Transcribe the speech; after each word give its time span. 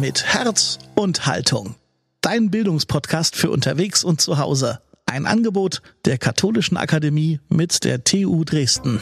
Mit 0.00 0.24
Herz 0.24 0.80
und 0.96 1.24
Haltung. 1.24 1.76
Dein 2.20 2.50
Bildungspodcast 2.50 3.36
für 3.36 3.50
unterwegs 3.50 4.02
und 4.02 4.20
zu 4.20 4.38
Hause. 4.38 4.80
Ein 5.06 5.24
Angebot 5.24 5.82
der 6.04 6.18
Katholischen 6.18 6.76
Akademie 6.76 7.38
mit 7.48 7.84
der 7.84 8.02
TU 8.02 8.42
Dresden. 8.42 9.00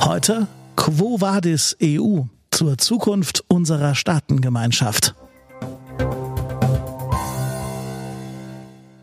Heute 0.00 0.46
Quo 0.74 1.20
Vadis 1.20 1.76
EU 1.82 2.22
zur 2.50 2.78
Zukunft 2.78 3.44
unserer 3.48 3.94
Staatengemeinschaft. 3.94 5.14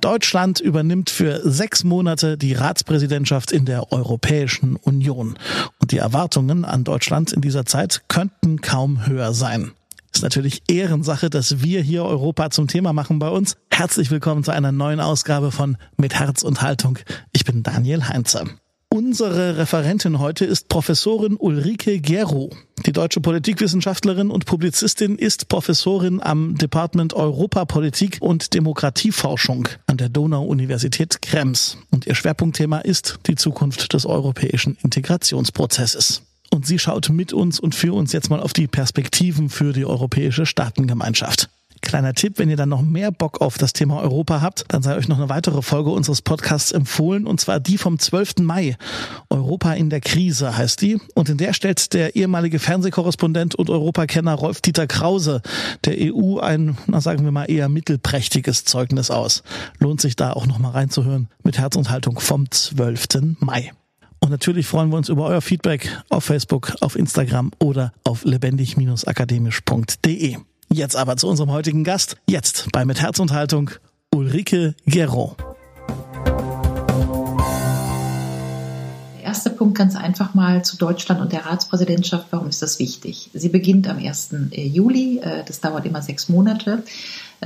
Deutschland 0.05 0.59
übernimmt 0.59 1.09
für 1.09 1.41
sechs 1.49 1.83
Monate 1.83 2.37
die 2.37 2.53
Ratspräsidentschaft 2.53 3.51
in 3.51 3.65
der 3.65 3.91
Europäischen 3.91 4.75
Union. 4.75 5.35
Und 5.79 5.91
die 5.91 5.97
Erwartungen 5.97 6.63
an 6.63 6.83
Deutschland 6.83 7.33
in 7.33 7.41
dieser 7.41 7.65
Zeit 7.65 8.03
könnten 8.07 8.61
kaum 8.61 9.07
höher 9.07 9.33
sein. 9.33 9.71
Ist 10.13 10.21
natürlich 10.21 10.61
Ehrensache, 10.67 11.31
dass 11.31 11.63
wir 11.63 11.81
hier 11.81 12.05
Europa 12.05 12.51
zum 12.51 12.67
Thema 12.67 12.93
machen 12.93 13.17
bei 13.17 13.29
uns. 13.29 13.57
Herzlich 13.71 14.11
willkommen 14.11 14.43
zu 14.43 14.51
einer 14.51 14.71
neuen 14.71 14.99
Ausgabe 14.99 15.51
von 15.51 15.75
Mit 15.97 16.13
Herz 16.13 16.43
und 16.43 16.61
Haltung. 16.61 16.99
Ich 17.33 17.43
bin 17.43 17.63
Daniel 17.63 18.07
Heinze. 18.07 18.45
Unsere 18.95 19.57
Referentin 19.57 20.19
heute 20.19 20.45
ist 20.45 20.69
Professorin 20.69 21.35
Ulrike 21.35 21.99
Gero. 21.99 22.49
Die 22.85 22.93
deutsche 22.93 23.19
Politikwissenschaftlerin 23.19 24.31
und 24.31 24.45
Publizistin 24.45 25.17
ist 25.17 25.49
Professorin 25.49 26.21
am 26.21 26.55
Department 26.55 27.13
Europapolitik 27.13 28.19
und 28.21 28.53
Demokratieforschung 28.53 29.67
an 29.87 29.97
der 29.97 30.07
Donau-Universität 30.07 31.21
Krems. 31.21 31.77
Und 31.91 32.07
ihr 32.07 32.15
Schwerpunktthema 32.15 32.77
ist 32.77 33.19
die 33.27 33.35
Zukunft 33.35 33.91
des 33.91 34.05
europäischen 34.05 34.77
Integrationsprozesses. 34.81 36.21
Und 36.49 36.65
sie 36.65 36.79
schaut 36.79 37.09
mit 37.09 37.33
uns 37.33 37.59
und 37.59 37.75
für 37.75 37.93
uns 37.93 38.13
jetzt 38.13 38.29
mal 38.29 38.39
auf 38.39 38.53
die 38.53 38.67
Perspektiven 38.67 39.49
für 39.49 39.73
die 39.73 39.83
europäische 39.83 40.45
Staatengemeinschaft. 40.45 41.49
Kleiner 41.85 42.15
Tipp, 42.15 42.39
wenn 42.39 42.49
ihr 42.49 42.57
dann 42.57 42.69
noch 42.69 42.81
mehr 42.81 43.11
Bock 43.11 43.41
auf 43.41 43.59
das 43.59 43.71
Thema 43.71 44.01
Europa 44.01 44.41
habt, 44.41 44.65
dann 44.69 44.81
sei 44.81 44.97
euch 44.97 45.07
noch 45.07 45.17
eine 45.17 45.29
weitere 45.29 45.61
Folge 45.61 45.91
unseres 45.91 46.23
Podcasts 46.23 46.71
empfohlen, 46.71 47.27
und 47.27 47.39
zwar 47.39 47.59
die 47.59 47.77
vom 47.77 47.99
12. 47.99 48.37
Mai. 48.41 48.75
Europa 49.29 49.73
in 49.73 49.91
der 49.91 50.01
Krise 50.01 50.57
heißt 50.57 50.81
die. 50.81 50.99
Und 51.13 51.29
in 51.29 51.37
der 51.37 51.53
stellt 51.53 51.93
der 51.93 52.15
ehemalige 52.15 52.57
Fernsehkorrespondent 52.57 53.53
und 53.53 53.69
Europakenner 53.69 54.33
Rolf-Dieter 54.33 54.87
Krause 54.87 55.43
der 55.85 55.97
EU 55.99 56.39
ein, 56.39 56.75
na 56.87 57.01
sagen 57.01 57.23
wir 57.23 57.31
mal, 57.31 57.45
eher 57.45 57.69
mittelprächtiges 57.69 58.65
Zeugnis 58.65 59.11
aus. 59.11 59.43
Lohnt 59.77 60.01
sich 60.01 60.15
da 60.15 60.33
auch 60.33 60.47
noch 60.47 60.57
mal 60.57 60.71
reinzuhören 60.71 61.29
mit 61.43 61.59
Herz 61.59 61.75
und 61.75 61.91
Haltung 61.91 62.19
vom 62.19 62.49
12. 62.49 63.35
Mai. 63.39 63.73
Und 64.19 64.31
natürlich 64.31 64.65
freuen 64.65 64.89
wir 64.89 64.97
uns 64.97 65.09
über 65.09 65.27
euer 65.27 65.41
Feedback 65.41 66.01
auf 66.09 66.23
Facebook, 66.23 66.73
auf 66.81 66.95
Instagram 66.95 67.51
oder 67.59 67.93
auf 68.03 68.25
lebendig-akademisch.de. 68.25 70.37
Jetzt 70.71 70.95
aber 70.95 71.15
zu 71.17 71.27
unserem 71.27 71.51
heutigen 71.51 71.83
Gast. 71.83 72.17
Jetzt 72.27 72.71
bei 72.71 72.85
Mit 72.85 73.01
Herz 73.01 73.19
und 73.19 73.31
Haltung 73.31 73.71
Ulrike 74.13 74.75
Gero. 74.85 75.35
Der 79.17 79.23
erste 79.23 79.49
Punkt 79.49 79.77
ganz 79.77 79.95
einfach 79.95 80.33
mal 80.33 80.63
zu 80.63 80.77
Deutschland 80.77 81.21
und 81.21 81.31
der 81.31 81.45
Ratspräsidentschaft. 81.45 82.27
Warum 82.31 82.49
ist 82.49 82.61
das 82.61 82.79
wichtig? 82.79 83.29
Sie 83.33 83.49
beginnt 83.49 83.87
am 83.87 83.97
1. 83.97 84.33
Äh, 84.51 84.67
Juli. 84.67 85.19
Äh, 85.19 85.43
das 85.45 85.61
dauert 85.61 85.85
immer 85.85 86.01
sechs 86.01 86.29
Monate. 86.29 86.83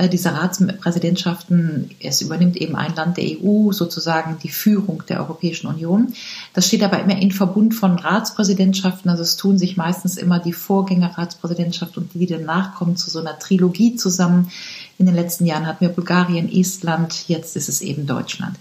Äh, 0.00 0.08
dieser 0.08 0.32
Ratspräsidentschaften, 0.32 1.90
es 2.00 2.22
übernimmt 2.22 2.56
eben 2.56 2.74
ein 2.74 2.94
Land 2.94 3.18
der 3.18 3.24
EU 3.24 3.70
sozusagen 3.72 4.38
die 4.42 4.48
Führung 4.48 5.02
der 5.06 5.20
Europäischen 5.20 5.66
Union. 5.66 6.14
Das 6.54 6.66
steht 6.66 6.82
aber 6.82 7.00
immer 7.00 7.20
in 7.20 7.32
Verbund 7.32 7.74
von 7.74 7.98
Ratspräsidentschaften. 7.98 9.10
Also 9.10 9.22
es 9.22 9.36
tun 9.36 9.58
sich 9.58 9.76
meistens 9.76 10.16
immer 10.16 10.38
die 10.38 10.54
Vorgängerratspräsidentschaft 10.54 11.98
und 11.98 12.14
die, 12.14 12.20
die 12.20 12.26
danach 12.26 12.76
kommen, 12.76 12.96
zu 12.96 13.10
so 13.10 13.18
einer 13.18 13.38
Trilogie 13.38 13.94
zusammen. 13.94 14.50
In 14.96 15.04
den 15.04 15.14
letzten 15.14 15.44
Jahren 15.44 15.66
hatten 15.66 15.82
wir 15.82 15.90
Bulgarien, 15.90 16.50
Estland, 16.50 17.28
jetzt 17.28 17.54
ist 17.56 17.68
es 17.68 17.82
eben 17.82 18.06
Deutschland. 18.06 18.56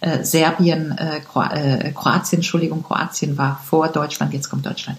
Äh, 0.00 0.24
Serbien, 0.24 0.92
äh, 0.98 1.20
Kroatien, 1.22 2.40
Entschuldigung, 2.40 2.82
Kroatien 2.82 3.38
war 3.38 3.62
vor 3.64 3.88
Deutschland, 3.88 4.34
jetzt 4.34 4.50
kommt 4.50 4.66
Deutschland. 4.66 4.98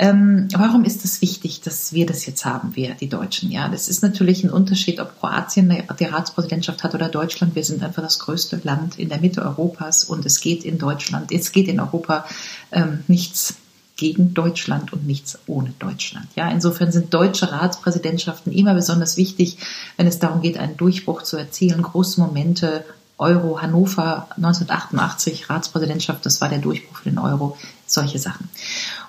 Ähm, 0.00 0.46
warum 0.56 0.84
ist 0.84 1.04
es 1.04 1.20
wichtig, 1.22 1.60
dass 1.60 1.92
wir 1.92 2.06
das 2.06 2.24
jetzt 2.24 2.44
haben, 2.44 2.76
wir, 2.76 2.94
die 2.94 3.08
Deutschen? 3.08 3.50
Ja, 3.50 3.68
das 3.68 3.88
ist 3.88 4.00
natürlich 4.00 4.44
ein 4.44 4.50
Unterschied, 4.50 5.00
ob 5.00 5.18
Kroatien 5.18 5.74
die 5.98 6.04
Ratspräsidentschaft 6.04 6.84
hat 6.84 6.94
oder 6.94 7.08
Deutschland. 7.08 7.56
Wir 7.56 7.64
sind 7.64 7.82
einfach 7.82 8.02
das 8.02 8.20
größte 8.20 8.60
Land 8.62 8.96
in 8.96 9.08
der 9.08 9.20
Mitte 9.20 9.42
Europas 9.42 10.04
und 10.04 10.24
es 10.24 10.40
geht 10.40 10.64
in 10.64 10.78
Deutschland, 10.78 11.32
es 11.32 11.50
geht 11.50 11.66
in 11.66 11.80
Europa 11.80 12.24
ähm, 12.70 13.02
nichts 13.08 13.56
gegen 13.96 14.34
Deutschland 14.34 14.92
und 14.92 15.04
nichts 15.04 15.40
ohne 15.48 15.74
Deutschland. 15.80 16.28
Ja, 16.36 16.48
insofern 16.48 16.92
sind 16.92 17.12
deutsche 17.12 17.50
Ratspräsidentschaften 17.50 18.52
immer 18.52 18.74
besonders 18.74 19.16
wichtig, 19.16 19.58
wenn 19.96 20.06
es 20.06 20.20
darum 20.20 20.42
geht, 20.42 20.58
einen 20.58 20.76
Durchbruch 20.76 21.24
zu 21.24 21.36
erzielen, 21.36 21.82
große 21.82 22.20
Momente, 22.20 22.84
Euro, 23.18 23.60
Hannover 23.60 24.28
1988, 24.36 25.50
Ratspräsidentschaft, 25.50 26.24
das 26.24 26.40
war 26.40 26.48
der 26.48 26.60
Durchbruch 26.60 26.98
für 26.98 27.10
den 27.10 27.18
Euro, 27.18 27.58
solche 27.90 28.18
Sachen. 28.18 28.48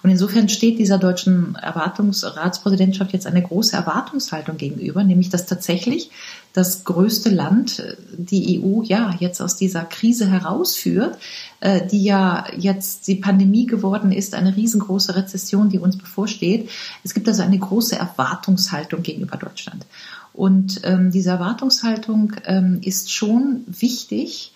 Und 0.03 0.09
insofern 0.09 0.49
steht 0.49 0.79
dieser 0.79 0.97
deutschen 0.97 1.55
Erwartungsratspräsidentschaft 1.55 3.13
jetzt 3.13 3.27
eine 3.27 3.41
große 3.41 3.75
Erwartungshaltung 3.75 4.57
gegenüber, 4.57 5.03
nämlich 5.03 5.29
dass 5.29 5.45
tatsächlich 5.45 6.11
das 6.53 6.83
größte 6.83 7.29
Land 7.29 7.83
die 8.17 8.59
EU 8.59 8.81
ja 8.81 9.15
jetzt 9.19 9.41
aus 9.41 9.55
dieser 9.55 9.83
Krise 9.83 10.27
herausführt, 10.27 11.17
äh, 11.59 11.85
die 11.85 12.03
ja 12.03 12.45
jetzt 12.57 13.07
die 13.07 13.15
Pandemie 13.15 13.65
geworden 13.65 14.11
ist, 14.11 14.33
eine 14.33 14.55
riesengroße 14.55 15.15
Rezession, 15.15 15.69
die 15.69 15.79
uns 15.79 15.97
bevorsteht. 15.97 16.69
Es 17.03 17.13
gibt 17.13 17.27
also 17.27 17.43
eine 17.43 17.59
große 17.59 17.97
Erwartungshaltung 17.97 19.03
gegenüber 19.03 19.37
Deutschland. 19.37 19.85
Und 20.33 20.81
ähm, 20.83 21.11
diese 21.11 21.31
Erwartungshaltung 21.31 22.33
ähm, 22.45 22.79
ist 22.81 23.11
schon 23.11 23.63
wichtig, 23.67 24.53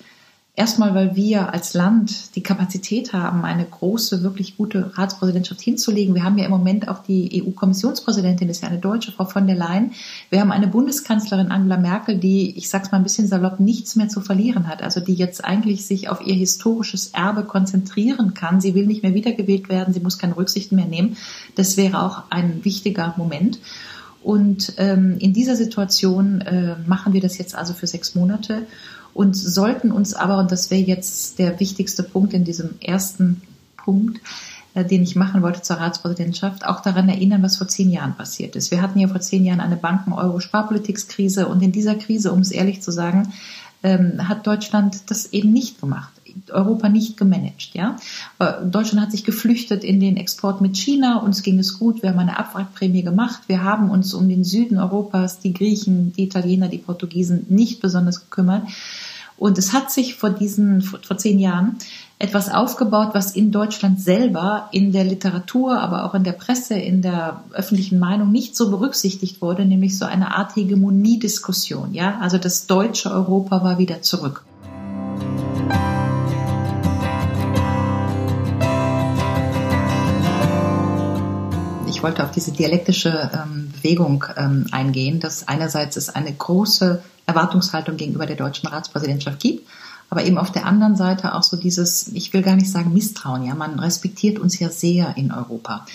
Erstmal, 0.56 0.94
weil 0.94 1.16
wir 1.16 1.52
als 1.52 1.74
Land 1.74 2.36
die 2.36 2.44
Kapazität 2.44 3.12
haben, 3.12 3.44
eine 3.44 3.66
große, 3.66 4.22
wirklich 4.22 4.56
gute 4.56 4.96
Ratspräsidentschaft 4.96 5.62
hinzulegen. 5.62 6.14
Wir 6.14 6.24
haben 6.24 6.38
ja 6.38 6.46
im 6.46 6.52
Moment 6.52 6.88
auch 6.88 7.00
die 7.02 7.44
EU-Kommissionspräsidentin, 7.44 8.50
ist 8.50 8.62
ja 8.62 8.70
eine 8.70 8.78
Deutsche, 8.78 9.12
Frau 9.12 9.26
von 9.26 9.48
der 9.48 9.56
Leyen. 9.56 9.94
Wir 10.30 10.42
haben 10.42 10.52
eine 10.52 10.68
Bundeskanzlerin 10.68 11.50
Angela 11.50 11.78
Merkel, 11.78 12.20
die, 12.20 12.56
ich 12.56 12.70
sag's 12.70 12.92
mal 12.92 13.00
ein 13.00 13.04
bisschen 13.04 13.28
salopp, 13.28 13.60
nichts 13.60 13.96
mehr 13.96 14.10
zu 14.10 14.22
verlieren 14.22 14.68
hat. 14.68 14.84
Also 14.84 15.00
die 15.00 15.16
jetzt 15.16 15.44
eigentlich 15.44 15.88
sich 15.88 16.08
auf 16.08 16.22
ihr 16.24 16.36
historisches 16.36 17.08
Erbe 17.08 17.46
konzentrieren 17.46 18.36
kann. 18.36 18.62
Sie 18.62 18.76
will 18.76 18.86
nicht 18.86 19.02
mehr 19.02 19.16
wiedergewählt 19.16 19.70
werden, 19.70 19.92
sie 19.92 20.02
muss 20.02 20.20
keine 20.20 20.38
Rücksichten 20.38 20.76
mehr 20.76 20.86
nehmen. 20.86 21.18
Das 21.56 21.78
wäre 21.78 22.00
auch 22.00 22.26
ein 22.30 22.64
wichtiger 22.64 23.16
Moment. 23.18 23.58
Und 24.22 24.74
ähm, 24.78 25.18
in 25.18 25.34
dieser 25.34 25.56
Situation 25.56 26.42
äh, 26.42 26.76
machen 26.86 27.12
wir 27.12 27.22
das 27.22 27.40
jetzt 27.40 27.56
also 27.56 27.74
für 27.74 27.88
sechs 27.88 28.14
Monate 28.14 28.68
und 29.14 29.36
sollten 29.36 29.92
uns 29.92 30.14
aber, 30.14 30.38
und 30.38 30.52
das 30.52 30.72
wäre 30.72 30.82
jetzt 30.82 31.40
der 31.40 31.60
wichtigste 31.60 32.04
Punkt 32.04 32.34
in 32.34 32.44
diesem 32.44 32.76
ersten 32.82 33.42
Punkt, 33.78 34.20
äh, 34.74 34.84
den 34.84 35.04
ich 35.04 35.16
machen 35.16 35.42
wollte 35.42 35.62
zur 35.62 35.78
Ratspräsidentschaft, 35.78 36.66
auch 36.66 36.82
daran 36.82 37.10
erinnern, 37.10 37.44
was 37.44 37.58
vor 37.58 37.68
zehn 37.68 37.92
Jahren 37.92 38.16
passiert 38.16 38.56
ist. 38.56 38.72
Wir 38.72 38.82
hatten 38.82 39.00
ja 39.00 39.08
vor 39.08 39.22
zehn 39.22 39.46
Jahren 39.46 39.60
eine 39.60 39.78
Banken-Euro-Sparpolitikskrise 39.78 41.48
und 41.48 41.62
in 41.62 41.72
dieser 41.72 41.96
Krise, 41.96 42.32
um 42.32 42.40
es 42.40 42.52
ehrlich 42.52 42.82
zu 42.82 42.92
sagen, 42.92 43.34
ähm, 43.84 44.28
hat 44.28 44.48
Deutschland 44.48 45.12
das 45.12 45.28
eben 45.28 45.52
nicht 45.52 45.80
gemacht. 45.80 46.12
Europa 46.52 46.90
nicht 46.90 47.18
gemanagt. 47.18 47.72
Ja? 47.74 47.98
Äh, 48.40 48.66
Deutschland 48.66 49.06
hat 49.06 49.12
sich 49.12 49.24
geflüchtet 49.24 49.84
in 49.84 50.00
den 50.00 50.18
Export 50.18 50.62
mit 50.62 50.76
China. 50.78 51.18
Uns 51.18 51.44
ging 51.44 51.60
es 51.60 51.78
gut. 51.78 52.02
Wir 52.02 52.10
haben 52.10 52.20
eine 52.20 52.40
Abwrackprämie 52.40 53.04
gemacht. 53.04 53.44
Wir 53.48 53.64
haben 53.64 53.92
uns 53.92 54.14
um 54.14 54.28
den 54.28 54.44
Süden 54.44 54.80
Europas, 54.80 55.40
die 55.40 55.54
Griechen, 55.54 56.14
die 56.14 56.24
Italiener, 56.24 56.70
die 56.70 56.80
Portugiesen 56.80 57.46
nicht 57.50 57.82
besonders 57.82 58.22
gekümmert. 58.22 58.64
Und 59.44 59.58
es 59.58 59.74
hat 59.74 59.92
sich 59.92 60.16
vor 60.16 60.30
diesen, 60.30 60.82
vor 60.82 61.18
zehn 61.18 61.38
Jahren 61.38 61.78
etwas 62.18 62.48
aufgebaut, 62.48 63.10
was 63.12 63.36
in 63.36 63.52
Deutschland 63.52 64.00
selber 64.00 64.70
in 64.72 64.94
der 64.94 65.04
Literatur, 65.04 65.82
aber 65.82 66.06
auch 66.06 66.14
in 66.14 66.24
der 66.24 66.32
Presse, 66.32 66.76
in 66.76 67.02
der 67.02 67.44
öffentlichen 67.52 68.00
Meinung 68.00 68.32
nicht 68.32 68.56
so 68.56 68.72
berücksichtigt 68.72 69.42
wurde, 69.42 69.66
nämlich 69.66 69.98
so 69.98 70.06
eine 70.06 70.34
Art 70.38 70.56
Hegemoniediskussion. 70.56 71.94
Ja, 71.94 72.20
also 72.22 72.38
das 72.38 72.68
deutsche 72.68 73.12
Europa 73.12 73.62
war 73.66 73.78
wieder 73.80 74.02
zurück. 74.02 74.46
ich 81.90 82.02
wollte 82.02 82.24
auf 82.24 82.32
diese 82.32 82.52
dialektische 82.52 83.30
ähm, 83.34 83.72
Bewegung 83.72 84.26
ähm, 84.36 84.66
eingehen, 84.72 85.22
dass 85.22 85.48
einerseits 85.48 85.96
es 85.96 86.10
eine 86.10 86.34
große 86.34 87.02
Erwartungshaltung 87.26 87.98
gegenüber 87.98 88.26
der 88.26 88.36
deutschen 88.36 88.68
Ratspräsidentschaft 88.68 89.40
gibt, 89.40 89.68
aber 90.10 90.26
eben 90.26 90.38
auf 90.38 90.52
der 90.52 90.68
anderen 90.68 90.96
Seite 90.96 91.34
auch 91.34 91.42
so 91.42 91.58
dieses, 91.58 92.10
ich 92.10 92.34
will 92.34 92.44
gar 92.44 92.56
nicht 92.56 92.70
sagen 92.70 92.94
Misstrauen, 92.94 93.44
ja, 93.44 93.56
man 93.56 93.80
respektiert 93.80 94.38
uns 94.38 94.60
ja 94.60 94.70
sehr 94.70 95.18
in 95.18 95.32
Europa. 95.32 95.88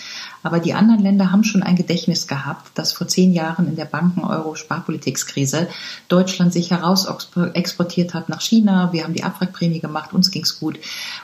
Aber 0.43 0.59
die 0.59 0.73
anderen 0.73 1.01
Länder 1.01 1.31
haben 1.31 1.45
schon 1.45 1.63
ein 1.63 1.77
Gedächtnis 1.77 2.27
gehabt, 2.27 2.77
dass 2.77 2.91
vor 2.91 3.07
zehn 3.07 3.31
Jahren 3.31 3.67
in 3.67 3.77
der 3.77 3.85
Banken-Euro-Sparpolitikskrise 3.85 5.69
Deutschland 6.09 6.51
sich 6.51 6.71
heraus 6.71 7.07
exportiert 7.53 8.13
hat 8.13 8.27
nach 8.27 8.41
China. 8.41 8.91
Wir 8.91 9.05
haben 9.05 9.13
die 9.13 9.23
Abwrackprämie 9.23 9.79
gemacht, 9.79 10.11
uns 10.11 10.31
ging's 10.31 10.59
gut. 10.59 10.79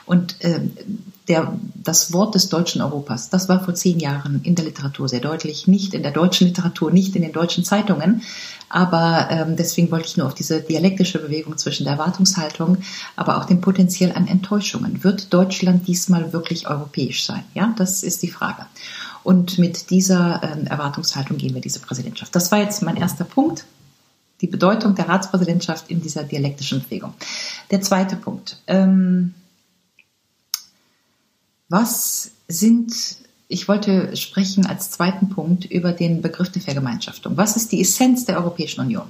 Und 0.06 0.42
äh, 0.42 0.60
der, 1.28 1.52
das 1.74 2.12
Wort 2.12 2.34
des 2.34 2.48
deutschen 2.48 2.80
Europas, 2.80 3.30
das 3.30 3.48
war 3.48 3.62
vor 3.64 3.74
zehn 3.74 3.98
Jahren 3.98 4.40
in 4.44 4.54
der 4.54 4.64
Literatur 4.64 5.08
sehr 5.08 5.20
deutlich, 5.20 5.66
nicht 5.66 5.94
in 5.94 6.02
der 6.02 6.12
deutschen 6.12 6.46
Literatur, 6.46 6.90
nicht 6.90 7.16
in 7.16 7.22
den 7.22 7.32
deutschen 7.32 7.64
Zeitungen. 7.64 8.22
Aber 8.68 9.28
ähm, 9.30 9.56
deswegen 9.56 9.90
wollte 9.90 10.06
ich 10.06 10.16
nur 10.16 10.26
auf 10.26 10.34
diese 10.34 10.60
dialektische 10.60 11.20
Bewegung 11.20 11.56
zwischen 11.56 11.84
der 11.84 11.94
Erwartungshaltung, 11.94 12.78
aber 13.14 13.38
auch 13.38 13.44
dem 13.44 13.60
Potenzial 13.60 14.12
an 14.12 14.26
Enttäuschungen. 14.26 15.04
Wird 15.04 15.32
Deutschland 15.32 15.86
diesmal 15.86 16.32
wirklich 16.32 16.68
europäisch 16.68 17.24
sein? 17.24 17.44
Ja, 17.54 17.72
das 17.76 18.02
ist 18.02 18.22
die 18.22 18.30
Frage. 18.30 18.66
Und 19.22 19.58
mit 19.58 19.90
dieser 19.90 20.42
ähm, 20.42 20.66
Erwartungshaltung 20.66 21.36
gehen 21.36 21.54
wir 21.54 21.60
diese 21.60 21.80
Präsidentschaft. 21.80 22.34
Das 22.34 22.50
war 22.52 22.60
jetzt 22.60 22.82
mein 22.82 22.96
erster 22.96 23.24
Punkt 23.24 23.64
die 24.40 24.46
Bedeutung 24.46 24.94
der 24.94 25.08
Ratspräsidentschaft 25.08 25.90
in 25.90 26.02
dieser 26.02 26.22
dialektischen 26.22 26.82
Bewegung. 26.82 27.14
Der 27.70 27.80
zweite 27.80 28.16
Punkt. 28.16 28.58
Ähm, 28.66 29.34
was 31.68 32.32
sind, 32.48 32.94
ich 33.48 33.68
wollte 33.68 34.16
sprechen 34.16 34.66
als 34.66 34.90
zweiten 34.90 35.28
Punkt 35.28 35.64
über 35.64 35.92
den 35.92 36.22
Begriff 36.22 36.50
der 36.50 36.62
Vergemeinschaftung. 36.62 37.36
Was 37.36 37.56
ist 37.56 37.72
die 37.72 37.80
Essenz 37.80 38.24
der 38.24 38.38
Europäischen 38.38 38.80
Union? 38.80 39.06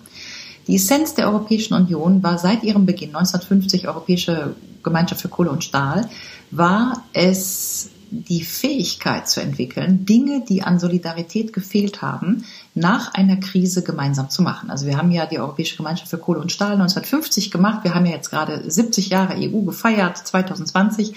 Die 0.66 0.76
Essenz 0.76 1.14
der 1.14 1.26
Europäischen 1.28 1.74
Union 1.74 2.22
war 2.22 2.38
seit 2.38 2.64
ihrem 2.64 2.86
Beginn 2.86 3.14
1950 3.14 3.86
Europäische 3.86 4.56
Gemeinschaft 4.82 5.22
für 5.22 5.28
Kohle 5.28 5.50
und 5.50 5.64
Stahl, 5.64 6.08
war 6.50 7.04
es 7.12 7.90
die 8.10 8.42
Fähigkeit 8.44 9.28
zu 9.28 9.40
entwickeln, 9.40 10.06
Dinge, 10.06 10.44
die 10.48 10.62
an 10.62 10.78
Solidarität 10.78 11.52
gefehlt 11.52 12.02
haben, 12.02 12.44
nach 12.74 13.14
einer 13.14 13.36
Krise 13.36 13.82
gemeinsam 13.82 14.30
zu 14.30 14.42
machen. 14.42 14.70
Also 14.70 14.86
wir 14.86 14.96
haben 14.96 15.10
ja 15.10 15.26
die 15.26 15.40
Europäische 15.40 15.76
Gemeinschaft 15.76 16.10
für 16.10 16.18
Kohle 16.18 16.40
und 16.40 16.52
Stahl 16.52 16.72
1950 16.72 17.50
gemacht. 17.50 17.82
Wir 17.82 17.94
haben 17.94 18.06
ja 18.06 18.12
jetzt 18.12 18.30
gerade 18.30 18.70
70 18.70 19.08
Jahre 19.08 19.34
EU 19.36 19.62
gefeiert, 19.62 20.18
2020. 20.18 21.14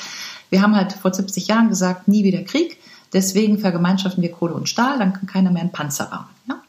Wir 0.50 0.62
haben 0.62 0.76
halt 0.76 0.94
vor 0.94 1.14
70 1.14 1.48
Jahren 1.48 1.70
gesagt, 1.70 2.08
nie 2.08 2.24
wieder 2.24 2.44
Krieg. 2.44 2.78
Deswegen 3.14 3.58
vergemeinschaften 3.60 4.22
wir 4.22 4.32
Kohle 4.32 4.54
und 4.54 4.70
Stahl, 4.70 5.00
dann 5.00 5.14
kann 5.14 5.26
keiner 5.26 5.52
mehr 5.52 5.62
einen 5.62 5.72
Panzer 5.72 6.06
bauen. 6.06 6.26
Ja? 6.48 6.62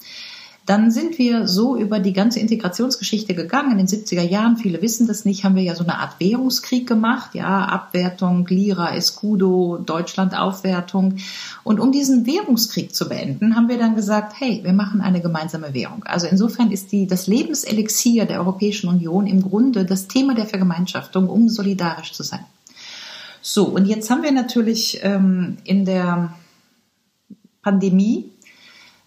Dann 0.71 0.93
sind 0.93 1.19
wir 1.19 1.49
so 1.49 1.77
über 1.77 1.99
die 1.99 2.13
ganze 2.13 2.39
Integrationsgeschichte 2.39 3.35
gegangen. 3.35 3.73
In 3.73 3.79
den 3.79 3.89
70er 3.89 4.23
Jahren, 4.23 4.57
viele 4.57 4.81
wissen 4.83 5.09
das 5.09 5.25
nicht, 5.25 5.43
haben 5.43 5.57
wir 5.57 5.65
ja 5.65 5.75
so 5.75 5.83
eine 5.83 5.99
Art 5.99 6.21
Währungskrieg 6.21 6.87
gemacht. 6.87 7.35
Ja, 7.35 7.65
Abwertung, 7.65 8.47
Lira, 8.47 8.95
Escudo, 8.95 9.79
Deutschland 9.85 10.39
Aufwertung. 10.39 11.17
Und 11.65 11.81
um 11.81 11.91
diesen 11.91 12.25
Währungskrieg 12.25 12.95
zu 12.95 13.09
beenden, 13.09 13.57
haben 13.57 13.69
wir 13.69 13.79
dann 13.79 13.97
gesagt, 13.97 14.35
hey, 14.39 14.61
wir 14.63 14.73
machen 14.73 15.01
eine 15.01 15.21
gemeinsame 15.21 15.75
Währung. 15.75 16.05
Also 16.05 16.29
insofern 16.29 16.71
ist 16.71 16.93
die, 16.93 17.09
das 17.09 17.27
Lebenselixier 17.27 18.27
der 18.27 18.39
Europäischen 18.39 18.89
Union 18.89 19.27
im 19.27 19.43
Grunde 19.43 19.85
das 19.85 20.07
Thema 20.07 20.37
der 20.37 20.47
Vergemeinschaftung, 20.47 21.29
um 21.29 21.49
solidarisch 21.49 22.13
zu 22.13 22.23
sein. 22.23 22.45
So, 23.43 23.65
und 23.67 23.87
jetzt 23.87 24.11
haben 24.11 24.23
wir 24.23 24.33
natürlich 24.33 25.01
ähm, 25.03 25.57
in 25.65 25.85
der 25.85 26.35
Pandemie 27.63 28.31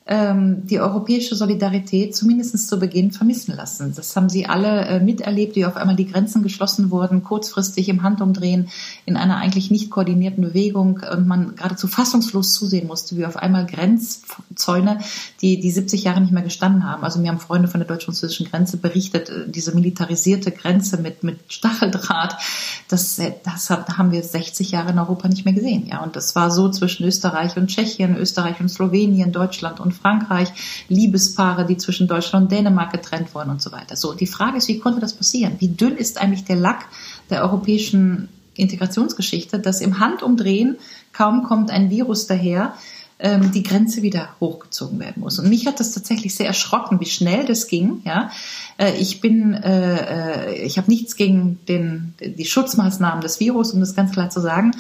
die 0.06 0.82
europäische 0.82 1.34
Solidarität 1.36 2.14
zumindest 2.14 2.68
zu 2.68 2.78
Beginn 2.78 3.12
vermissen 3.12 3.56
lassen. 3.56 3.94
Das 3.96 4.14
haben 4.18 4.28
Sie 4.28 4.46
alle 4.46 4.86
äh, 4.86 5.00
miterlebt, 5.00 5.56
wie 5.56 5.66
auf 5.66 5.78
einmal 5.78 5.96
die 5.96 6.08
Grenzen 6.08 6.44
geschlossen 6.44 6.92
wurden, 6.92 7.24
kurzfristig 7.24 7.88
im 7.88 8.04
Handumdrehen 8.04 8.68
in 9.06 9.16
einer 9.16 9.38
eigentlich 9.38 9.72
nicht 9.72 9.90
koordinierten 9.90 10.44
Bewegung 10.44 11.00
und 11.10 11.26
man 11.26 11.56
geradezu 11.56 11.88
fassungslos 11.88 12.54
zusehen 12.54 12.88
musste, 12.88 13.16
wie 13.16 13.26
auf 13.26 13.38
einmal 13.38 13.66
Grenzzäune, 13.66 15.00
die 15.42 15.62
die 15.62 15.72
70 15.72 16.04
Jahre 16.04 16.20
nicht 16.20 16.34
mehr 16.34 16.44
gestanden 16.44 16.84
haben. 16.84 17.06
Also 17.06 17.20
mir 17.20 17.30
haben 17.30 17.40
Freunde 17.40 17.70
von 17.70 17.80
der 17.80 17.88
deutsch-französischen 17.88 18.50
Grenze 18.50 18.76
berichtet, 18.76 19.30
äh, 19.30 19.50
diese 19.50 19.74
militarisierte 19.74 20.52
Grenze 20.52 20.98
mit, 20.98 21.24
mit 21.24 21.40
Stacheldraht, 21.48 22.38
das, 22.90 23.20
äh, 23.20 23.32
das 23.46 23.70
haben 23.70 24.12
wir 24.12 24.22
60 24.22 24.72
Jahre 24.72 24.92
in 24.92 25.00
Europa 25.00 25.30
nicht 25.30 25.46
mehr 25.46 25.54
gesehen. 25.54 25.88
Ja, 25.88 26.04
und 26.04 26.18
das 26.18 26.36
war 26.36 26.52
so 26.52 26.70
zwischen 26.70 27.06
Österreich 27.06 27.56
und 27.56 27.68
Tschechien, 27.68 28.18
Österreich 28.18 28.60
und 28.60 28.68
Slowenien, 28.68 29.32
Deutschland 29.32 29.80
und 29.80 29.93
Frankreich, 29.94 30.50
Liebespaare, 30.90 31.66
die 31.66 31.78
zwischen 31.78 32.08
Deutschland 32.08 32.46
und 32.46 32.52
Dänemark 32.52 32.92
getrennt 32.92 33.34
wurden 33.34 33.50
und 33.50 33.62
so 33.62 33.72
weiter. 33.72 33.96
So, 33.96 34.14
die 34.14 34.28
Frage 34.28 34.58
ist, 34.58 34.68
wie 34.68 34.80
konnte 34.80 35.00
das 35.00 35.14
passieren? 35.14 35.56
Wie 35.60 35.70
dünn 35.70 35.96
ist 35.96 36.20
eigentlich 36.20 36.46
der 36.46 36.58
Lack 36.58 36.86
der 37.30 37.44
europäischen 37.44 38.30
Integrationsgeschichte, 38.56 39.60
dass 39.60 39.82
im 39.82 40.00
Handumdrehen 40.00 40.78
kaum 41.12 41.44
kommt 41.44 41.72
ein 41.72 41.90
Virus 41.90 42.28
daher, 42.28 42.74
ähm, 43.24 43.54
die 43.54 43.64
Grenze 43.64 44.02
wieder 44.02 44.36
hochgezogen 44.42 45.00
werden 45.00 45.22
muss. 45.22 45.40
Und 45.40 45.48
mich 45.48 45.66
hat 45.66 45.80
das 45.80 45.94
tatsächlich 45.94 46.36
sehr 46.36 46.46
erschrocken, 46.46 47.00
wie 47.00 47.06
schnell 47.06 47.46
das 47.46 47.68
ging. 47.68 48.02
Ja, 48.04 48.30
äh, 48.78 48.92
ich 48.98 49.22
bin, 49.22 49.54
äh, 49.54 50.52
äh, 50.52 50.66
ich 50.66 50.78
habe 50.78 50.92
nichts 50.92 51.16
gegen 51.16 51.58
den, 51.70 52.16
die 52.20 52.46
Schutzmaßnahmen 52.46 53.22
des 53.22 53.40
Virus, 53.40 53.72
um 53.72 53.80
das 53.80 53.96
ganz 53.96 54.12
klar 54.12 54.30
zu 54.30 54.42
sagen, 54.42 54.72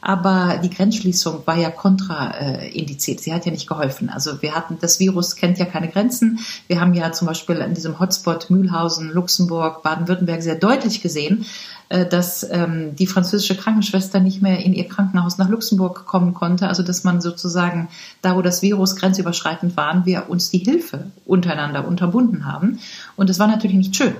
aber 0.00 0.58
die 0.64 0.70
Grenzschließung 0.70 1.46
war 1.46 1.56
ja 1.56 1.70
kontraindiziert. 1.70 3.20
Sie 3.20 3.32
hat 3.32 3.46
ja 3.46 3.52
nicht 3.52 3.68
geholfen. 3.68 4.10
Also 4.10 4.42
wir 4.42 4.56
hatten, 4.56 4.78
das 4.80 4.98
Virus 4.98 5.36
kennt 5.36 5.58
ja 5.58 5.64
keine 5.64 5.88
Grenzen. 5.88 6.40
Wir 6.66 6.80
haben 6.80 6.94
ja 6.94 7.12
zum 7.12 7.28
Beispiel 7.28 7.56
in 7.56 7.74
diesem 7.74 8.00
Hotspot 8.00 8.50
Mühlhausen, 8.50 9.10
Luxemburg, 9.10 9.84
Baden-Württemberg 9.84 10.42
sehr 10.42 10.56
deutlich 10.56 11.02
gesehen, 11.02 11.46
äh, 11.81 11.81
dass 12.08 12.48
ähm, 12.50 12.96
die 12.96 13.06
französische 13.06 13.56
Krankenschwester 13.56 14.18
nicht 14.18 14.40
mehr 14.40 14.64
in 14.64 14.72
ihr 14.72 14.88
Krankenhaus 14.88 15.36
nach 15.36 15.48
Luxemburg 15.48 16.06
kommen 16.06 16.32
konnte. 16.32 16.68
Also 16.68 16.82
dass 16.82 17.04
man 17.04 17.20
sozusagen 17.20 17.88
da, 18.22 18.36
wo 18.36 18.42
das 18.42 18.62
Virus 18.62 18.96
grenzüberschreitend 18.96 19.76
war, 19.76 20.06
wir 20.06 20.30
uns 20.30 20.50
die 20.50 20.58
Hilfe 20.58 21.10
untereinander 21.26 21.86
unterbunden 21.86 22.46
haben. 22.46 22.78
Und 23.16 23.28
das 23.28 23.38
war 23.38 23.46
natürlich 23.46 23.76
nicht 23.76 23.94
schön. 23.94 24.14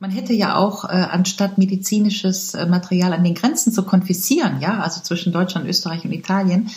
Man 0.00 0.10
hätte 0.10 0.32
ja 0.32 0.56
auch, 0.56 0.84
äh, 0.84 0.88
anstatt 0.88 1.58
medizinisches 1.58 2.54
äh, 2.54 2.66
Material 2.66 3.12
an 3.12 3.24
den 3.24 3.34
Grenzen 3.34 3.72
zu 3.72 3.82
konfiszieren, 3.82 4.60
ja, 4.60 4.78
also 4.80 5.00
zwischen 5.00 5.32
Deutschland, 5.32 5.68
Österreich 5.68 6.04
und 6.04 6.12
Italien, 6.12 6.70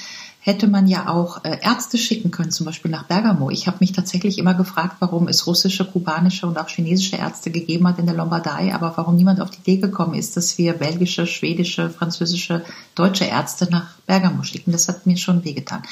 hätte 0.49 0.67
man 0.67 0.87
ja 0.87 1.07
auch 1.07 1.43
äh, 1.45 1.59
Ärzte 1.61 1.97
schicken 1.97 2.31
können, 2.31 2.51
zum 2.51 2.65
Beispiel 2.65 2.89
nach 2.89 3.03
Bergamo. 3.03 3.51
Ich 3.51 3.67
habe 3.67 3.77
mich 3.79 3.91
tatsächlich 3.91 4.39
immer 4.39 4.55
gefragt, 4.55 4.95
warum 4.99 5.27
es 5.27 5.45
russische, 5.45 5.85
kubanische 5.85 6.47
und 6.47 6.57
auch 6.57 6.67
chinesische 6.67 7.17
Ärzte 7.17 7.51
gegeben 7.51 7.87
hat 7.87 7.99
in 7.99 8.07
der 8.07 8.15
Lombardei, 8.15 8.73
aber 8.73 8.93
warum 8.95 9.15
niemand 9.15 9.41
auf 9.41 9.51
die 9.51 9.59
Idee 9.59 9.77
gekommen 9.77 10.15
ist, 10.15 10.35
dass 10.37 10.57
wir 10.57 10.73
belgische, 10.73 11.27
schwedische, 11.27 11.89
französische, 11.91 12.63
deutsche 12.95 13.25
Ärzte 13.25 13.67
nach 13.69 13.98
Bergamo 14.09 14.43
schicken. 14.43 14.71
Das 14.71 14.87
hat 14.87 15.05
mir 15.05 15.17
schon 15.17 15.45
wehgetan. 15.45 15.83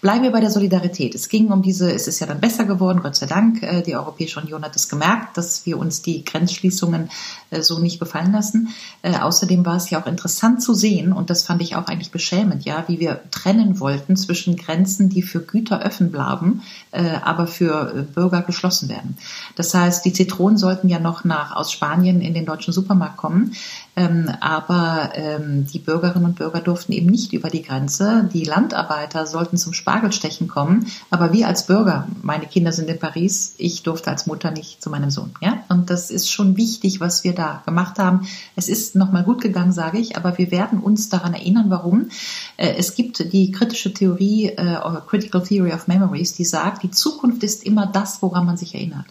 Bleiben 0.00 0.22
wir 0.22 0.32
bei 0.32 0.40
der 0.40 0.50
Solidarität. 0.50 1.14
Es 1.14 1.28
ging 1.28 1.52
um 1.52 1.60
diese, 1.60 1.92
es 1.92 2.08
ist 2.08 2.18
ja 2.18 2.26
dann 2.26 2.40
besser 2.40 2.64
geworden, 2.64 3.00
Gott 3.02 3.14
sei 3.14 3.26
Dank. 3.26 3.62
Äh, 3.62 3.82
die 3.82 3.94
Europäische 3.94 4.40
Union 4.40 4.62
hat 4.62 4.74
es 4.74 4.88
gemerkt, 4.88 5.36
dass 5.36 5.66
wir 5.66 5.78
uns 5.78 6.00
die 6.00 6.24
Grenzschließungen 6.24 7.10
äh, 7.50 7.60
so 7.62 7.78
nicht 7.78 8.00
gefallen 8.00 8.32
lassen. 8.32 8.68
Außerdem 9.02 9.64
war 9.64 9.76
es 9.76 9.90
ja 9.90 10.00
auch 10.02 10.06
interessant 10.06 10.62
zu 10.62 10.74
sehen, 10.74 11.12
und 11.12 11.30
das 11.30 11.44
fand 11.44 11.62
ich 11.62 11.76
auch 11.76 11.86
eigentlich 11.86 12.10
beschämend, 12.10 12.64
ja, 12.64 12.84
wie 12.88 12.98
wir 13.00 13.20
trennen 13.30 13.80
wollten 13.80 14.16
zwischen 14.16 14.56
Grenzen, 14.56 15.08
die 15.08 15.22
für 15.22 15.40
Güter 15.40 15.84
offen 15.84 16.10
bleiben, 16.10 16.62
äh, 16.90 17.16
aber 17.22 17.46
für 17.46 17.94
äh, 17.94 18.02
Bürger 18.02 18.42
geschlossen 18.42 18.88
werden. 18.88 19.16
Das 19.56 19.74
heißt, 19.74 20.04
die 20.04 20.12
Zitronen 20.12 20.58
sollten 20.58 20.88
ja 20.88 20.98
noch 20.98 21.24
nach 21.24 21.54
aus 21.54 21.72
Spanien 21.72 22.20
in 22.20 22.34
den 22.34 22.46
deutschen 22.46 22.72
Supermarkt 22.72 23.16
kommen, 23.16 23.52
ähm, 23.98 24.30
aber 24.40 25.10
ähm, 25.14 25.66
die 25.66 25.80
Bürgerinnen 25.80 26.24
und 26.24 26.36
Bürger 26.36 26.60
durften 26.60 26.92
eben 26.92 27.06
nicht 27.06 27.32
über 27.32 27.50
die 27.50 27.62
Grenze. 27.62 28.30
Die 28.32 28.44
Landarbeiter 28.44 29.26
sollten 29.26 29.56
zum 29.56 29.72
Spargelstechen 29.72 30.46
kommen, 30.46 30.86
aber 31.10 31.32
wir 31.32 31.48
als 31.48 31.66
Bürger, 31.66 32.06
meine 32.22 32.46
Kinder 32.46 32.70
sind 32.70 32.88
in 32.88 33.00
Paris, 33.00 33.56
ich 33.58 33.82
durfte 33.82 34.10
als 34.10 34.28
Mutter 34.28 34.52
nicht 34.52 34.80
zu 34.80 34.88
meinem 34.88 35.10
Sohn. 35.10 35.32
Ja, 35.40 35.64
und 35.68 35.90
das 35.90 36.12
ist 36.12 36.30
schon 36.30 36.56
wichtig, 36.56 37.00
was 37.00 37.24
wir 37.24 37.34
da 37.34 37.62
gemacht 37.66 37.98
haben. 37.98 38.28
Es 38.54 38.68
ist 38.68 38.94
nochmal 38.94 39.24
gut 39.24 39.40
gegangen, 39.40 39.72
sage 39.72 39.98
ich, 39.98 40.16
aber 40.16 40.38
wir 40.38 40.52
werden 40.52 40.78
uns 40.78 41.08
daran 41.08 41.34
erinnern, 41.34 41.66
warum. 41.68 42.10
Äh, 42.56 42.74
es 42.78 42.94
gibt 42.94 43.32
die 43.32 43.50
kritische 43.50 43.92
Theorie, 43.92 44.46
äh, 44.46 44.76
Critical 45.08 45.42
Theory 45.42 45.72
of 45.72 45.88
Memories, 45.88 46.34
die 46.34 46.44
sagt, 46.44 46.84
die 46.84 46.92
Zukunft 46.92 47.42
ist 47.42 47.64
immer 47.64 47.86
das, 47.86 48.22
woran 48.22 48.46
man 48.46 48.56
sich 48.56 48.76
erinnert. 48.76 49.06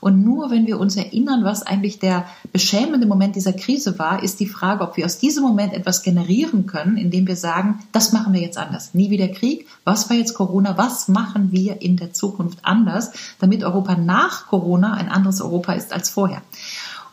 Und 0.00 0.24
nur 0.24 0.50
wenn 0.50 0.66
wir 0.66 0.78
uns 0.78 0.96
erinnern, 0.96 1.44
was 1.44 1.62
eigentlich 1.62 1.98
der 1.98 2.26
beschämende 2.52 3.06
Moment 3.06 3.36
dieser 3.36 3.52
Krise 3.52 3.98
war, 3.98 4.22
ist 4.22 4.40
die 4.40 4.46
Frage, 4.46 4.82
ob 4.82 4.96
wir 4.96 5.04
aus 5.04 5.18
diesem 5.18 5.42
Moment 5.42 5.72
etwas 5.72 6.02
generieren 6.02 6.66
können, 6.66 6.96
indem 6.96 7.26
wir 7.26 7.36
sagen, 7.36 7.80
das 7.92 8.12
machen 8.12 8.32
wir 8.32 8.40
jetzt 8.40 8.58
anders. 8.58 8.94
Nie 8.94 9.10
wieder 9.10 9.28
Krieg. 9.28 9.66
Was 9.84 10.08
war 10.10 10.16
jetzt 10.16 10.34
Corona? 10.34 10.76
Was 10.76 11.08
machen 11.08 11.52
wir 11.52 11.82
in 11.82 11.96
der 11.96 12.12
Zukunft 12.12 12.58
anders, 12.62 13.12
damit 13.38 13.64
Europa 13.64 13.96
nach 13.96 14.46
Corona 14.46 14.94
ein 14.94 15.08
anderes 15.08 15.40
Europa 15.40 15.72
ist 15.72 15.92
als 15.92 16.10
vorher? 16.10 16.42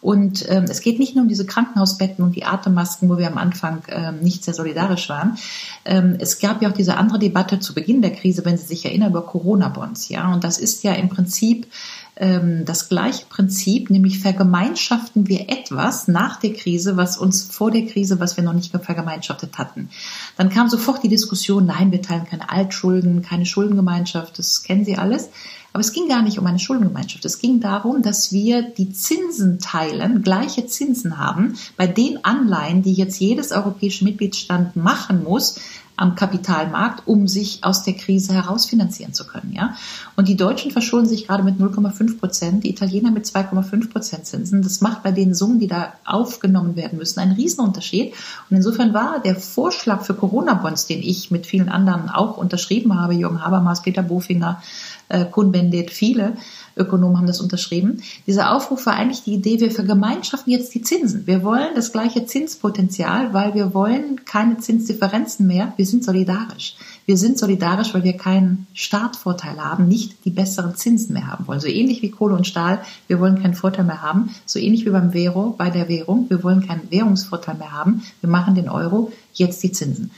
Und 0.04 0.46
ähm, 0.50 0.66
es 0.66 0.82
geht 0.82 1.00
nicht 1.00 1.16
nur 1.16 1.24
um 1.24 1.30
diese 1.30 1.46
Krankenhausbetten 1.46 2.26
und 2.26 2.36
die 2.36 2.44
Atemmasken, 2.44 3.10
wo 3.10 3.18
wir 3.18 3.28
am 3.28 3.38
Anfang 3.38 3.84
ähm, 3.88 4.20
nicht 4.20 4.44
sehr 4.44 4.54
solidarisch 4.54 5.08
waren. 5.08 5.38
Ähm, 5.86 6.18
es 6.20 6.40
gab 6.40 6.62
ja 6.62 6.70
auch 6.70 6.74
diese 6.74 6.98
andere 6.98 7.20
Debatte 7.20 7.60
zu 7.60 7.74
Beginn 7.74 8.02
der 8.02 8.12
Krise, 8.12 8.44
wenn 8.44 8.58
Sie 8.58 8.66
sich 8.66 8.84
erinnern, 8.84 9.12
über 9.12 9.26
Corona-Bonds. 9.26 10.10
Ja, 10.10 10.34
und 10.34 10.44
das 10.44 10.58
ist 10.58 10.84
ja 10.84 10.92
im 10.92 11.08
Prinzip 11.08 11.68
ähm, 12.16 12.66
das 12.66 12.90
gleiche 12.90 13.26
Prinzip, 13.26 13.90
nämlich 13.90 14.20
vergemeinschaften 14.20 15.28
wir 15.28 15.50
etwas 15.50 16.08
nach 16.08 16.40
der 16.40 16.54
Krise, 16.54 16.98
was 16.98 17.18
uns 17.18 17.44
vor 17.44 17.72
der 17.72 17.86
Krise, 17.86 18.20
was 18.20 18.38
wir 18.38 18.44
noch 18.44 18.54
nicht 18.54 18.72
vergemeinschaftet 18.72 19.58
hatten. 19.58 19.90
Dann 20.38 20.50
kam 20.50 20.70
sofort 20.70 21.04
die 21.04 21.10
Diskussion, 21.10 21.66
nein, 21.66 21.92
wir 21.92 22.02
teilen 22.02 22.26
keine 22.26 22.50
Altschulden, 22.50 23.22
keine 23.22 23.46
Schuldengemeinschaft, 23.46 24.38
das 24.38 24.64
kennen 24.64 24.86
Sie 24.86 24.98
alles. 24.98 25.30
Aber 25.74 25.82
es 25.82 25.92
ging 25.92 26.08
gar 26.08 26.22
nicht 26.22 26.38
um 26.38 26.46
eine 26.46 26.60
Schuldengemeinschaft. 26.60 27.26
Es 27.26 27.40
ging 27.40 27.60
darum, 27.60 28.04
dass 28.04 28.32
wir 28.32 28.62
die 28.62 28.92
Zinsen 28.92 29.58
teilen, 29.58 30.22
gleiche 30.22 30.68
Zinsen 30.68 31.18
haben 31.18 31.56
bei 31.78 31.88
den 31.88 32.24
Anleihen, 32.24 32.84
die 32.84 32.94
jetzt 32.94 33.20
jedes 33.20 33.52
europäische 33.52 34.04
Mitgliedsland 34.04 34.76
machen 34.76 35.24
muss, 35.24 35.60
am 35.96 36.16
Kapitalmarkt, 36.16 37.08
um 37.08 37.28
sich 37.28 37.64
aus 37.64 37.84
der 37.84 37.94
Krise 37.94 38.34
herausfinanzieren 38.34 39.14
zu 39.14 39.28
können. 39.28 39.54
Ja? 39.54 39.76
Und 40.16 40.28
die 40.28 40.36
Deutschen 40.36 40.72
verschulden 40.72 41.08
sich 41.08 41.28
gerade 41.28 41.44
mit 41.44 41.60
0,5 41.60 42.20
Prozent, 42.20 42.64
die 42.64 42.72
Italiener 42.72 43.12
mit 43.12 43.26
2,5 43.26 43.92
Prozent 43.92 44.26
Zinsen. 44.26 44.64
Das 44.64 44.82
macht 44.82 45.04
bei 45.04 45.12
den 45.12 45.36
Summen, 45.36 45.60
die 45.60 45.68
da 45.68 45.94
aufgenommen 46.06 46.76
werden 46.76 46.98
müssen, 46.98 47.20
einen 47.20 47.34
Riesenunterschied. 47.34 48.14
Und 48.50 48.58
insofern 48.58 48.94
war 48.94 49.20
der 49.20 49.36
Vorschlag 49.36 50.04
für 50.04 50.16
Corona-Bonds, 50.16 50.88
den 50.88 51.02
ich 51.02 51.30
mit 51.30 51.46
vielen 51.46 51.70
anderen 51.70 52.10
auch 52.10 52.38
unterschrieben 52.38 53.00
habe, 53.00 53.14
Jürgen 53.14 53.44
Habermas, 53.44 53.84
Peter 53.84 54.04
Bofinger, 54.04 54.62
äh, 55.10 55.26
Kuhn-Bendit, 55.26 55.92
viele 55.92 56.34
Ökonomen 56.76 57.18
haben 57.18 57.28
das 57.28 57.40
unterschrieben. 57.40 58.02
Dieser 58.26 58.56
Aufruf 58.56 58.86
war 58.86 58.96
eigentlich 58.96 59.24
die 59.24 59.34
Idee, 59.34 59.60
wir 59.60 59.72
vergemeinschaften 59.72 60.52
jetzt 60.52 60.74
die 60.74 60.82
Zinsen. 60.82 61.28
Wir 61.28 61.44
wollen 61.44 61.76
das 61.76 61.92
gleiche 61.92 62.26
Zinspotenzial, 62.26 63.34
weil 63.34 63.54
wir 63.54 63.74
wollen 63.74 64.26
keine 64.26 64.58
Zinsdifferenzen 64.58 65.46
mehr. 65.46 65.74
Wir 65.78 65.83
sind 65.86 66.04
solidarisch. 66.04 66.76
Wir 67.06 67.18
sind 67.18 67.38
solidarisch, 67.38 67.94
weil 67.94 68.04
wir 68.04 68.18
keinen 68.18 68.68
Startvorteil 68.74 69.58
haben, 69.58 69.88
nicht 69.88 70.26
die 70.26 70.30
besseren 70.30 70.76
Zinsen 70.76 71.14
mehr 71.14 71.28
haben 71.28 71.48
wollen. 71.48 71.60
So 71.60 71.68
ähnlich 71.68 72.02
wie 72.02 72.12
Kohle 72.12 72.36
und 72.36 72.48
Stahl, 72.48 72.82
wir 73.08 73.20
wollen 73.20 73.42
keinen 73.42 73.56
Vorteil 73.56 73.86
mehr 73.86 74.02
haben. 74.02 74.34
So 74.46 74.60
ähnlich 74.60 74.86
wie 74.86 74.92
beim 74.92 75.12
Vero, 75.12 75.56
bei 75.58 75.70
der 75.70 75.90
Währung, 75.90 76.30
wir 76.30 76.44
wollen 76.44 76.66
keinen 76.66 76.90
Währungsvorteil 76.92 77.56
mehr 77.56 77.72
haben. 77.72 78.04
Wir 78.22 78.30
machen 78.30 78.56
den 78.56 78.70
Euro, 78.70 79.12
jetzt 79.34 79.64
die 79.64 79.72
Zinsen. 79.72 80.12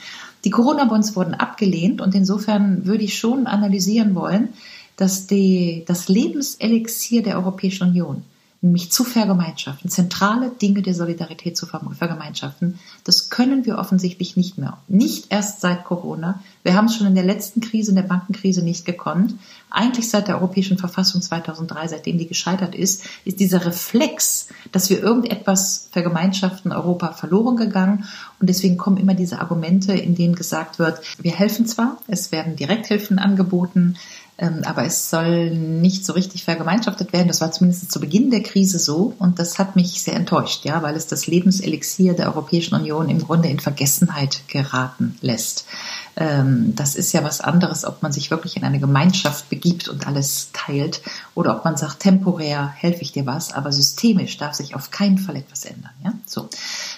Die 0.43 0.51
Corona-Bonds 0.51 1.15
wurden 1.15 1.33
abgelehnt 1.33 2.01
und 2.01 2.13
insofern 2.13 2.85
würde 2.85 3.03
ich 3.03 3.17
schon 3.17 3.47
analysieren 3.47 4.13
wollen, 4.13 4.49
dass 4.95 5.27
die, 5.27 5.83
das 5.87 6.07
Lebenselixier 6.07 7.23
der 7.23 7.37
Europäischen 7.37 7.89
Union, 7.89 8.23
nämlich 8.65 8.91
zu 8.91 9.03
vergemeinschaften, 9.03 9.89
zentrale 9.89 10.49
Dinge 10.49 10.81
der 10.81 10.93
Solidarität 10.93 11.55
zu 11.55 11.65
vergemeinschaften, 11.65 12.79
das 13.03 13.29
können 13.29 13.65
wir 13.65 13.77
offensichtlich 13.77 14.35
nicht 14.35 14.57
mehr. 14.57 14.77
Nicht 14.87 15.31
erst 15.31 15.61
seit 15.61 15.85
Corona. 15.85 16.41
Wir 16.65 16.73
haben 16.73 16.85
es 16.85 16.95
schon 16.95 17.05
in 17.05 17.13
der 17.13 17.23
letzten 17.23 17.61
Krise, 17.61 17.91
in 17.91 17.95
der 17.95 18.01
Bankenkrise 18.01 18.63
nicht 18.63 18.85
gekonnt. 18.85 19.35
Eigentlich 19.69 20.09
seit 20.09 20.27
der 20.27 20.37
Europäischen 20.37 20.79
Verfassung 20.79 21.21
2003, 21.21 21.89
seitdem 21.89 22.17
die 22.17 22.25
gescheitert 22.27 22.73
ist, 22.73 23.03
ist 23.23 23.39
dieser 23.39 23.63
Reflex, 23.67 24.47
dass 24.71 24.89
wir 24.89 24.99
irgendetwas 24.99 25.89
vergemeinschaften, 25.91 26.71
Europa 26.71 27.11
verloren 27.11 27.55
gegangen. 27.55 28.05
Und 28.39 28.49
deswegen 28.49 28.77
kommen 28.77 28.97
immer 28.97 29.13
diese 29.13 29.41
Argumente, 29.41 29.93
in 29.93 30.15
denen 30.15 30.33
gesagt 30.33 30.79
wird, 30.79 31.01
wir 31.19 31.33
helfen 31.33 31.67
zwar, 31.67 31.99
es 32.07 32.31
werden 32.31 32.55
Direkthilfen 32.55 33.19
angeboten, 33.19 33.95
ähm, 34.37 34.61
aber 34.65 34.85
es 34.85 35.09
soll 35.09 35.51
nicht 35.51 36.03
so 36.03 36.13
richtig 36.13 36.43
vergemeinschaftet 36.43 37.13
werden. 37.13 37.27
Das 37.27 37.41
war 37.41 37.51
zumindest 37.51 37.91
zu 37.91 37.99
Beginn 37.99 38.31
der 38.31 38.41
Krise 38.41 38.79
so 38.79 39.13
und 39.19 39.37
das 39.37 39.59
hat 39.59 39.75
mich 39.75 40.01
sehr 40.01 40.15
enttäuscht, 40.15 40.65
ja, 40.65 40.81
weil 40.81 40.95
es 40.95 41.07
das 41.07 41.27
Lebenselixier 41.27 42.15
der 42.15 42.27
Europäischen 42.27 42.75
Union 42.75 43.07
im 43.07 43.19
Grunde 43.19 43.49
in 43.49 43.59
Vergessenheit 43.59 44.41
geraten 44.47 45.17
lässt. 45.21 45.65
Ähm, 46.17 46.73
das 46.75 46.95
ist 46.95 47.11
ja 47.11 47.23
was 47.23 47.41
anderes, 47.41 47.85
ob 47.85 48.01
man 48.01 48.11
sich 48.11 48.31
wirklich 48.31 48.55
in 48.55 48.63
eine 48.63 48.79
Gemeinschaft 48.79 49.49
begibt 49.49 49.87
und 49.87 50.07
alles 50.07 50.49
teilt 50.53 51.01
oder 51.33 51.55
ob 51.57 51.65
man 51.65 51.77
sagt, 51.77 51.99
temporär 51.99 52.67
helfe 52.67 53.01
ich 53.01 53.11
dir 53.11 53.25
was, 53.25 53.51
aber 53.53 53.71
systemisch 53.71 54.37
darf 54.37 54.53
sich 54.53 54.75
auf 54.75 54.91
keinen 54.91 55.17
Fall 55.17 55.35
etwas 55.35 55.65
ändern, 55.65 55.91
ja. 56.03 56.13
So. 56.25 56.49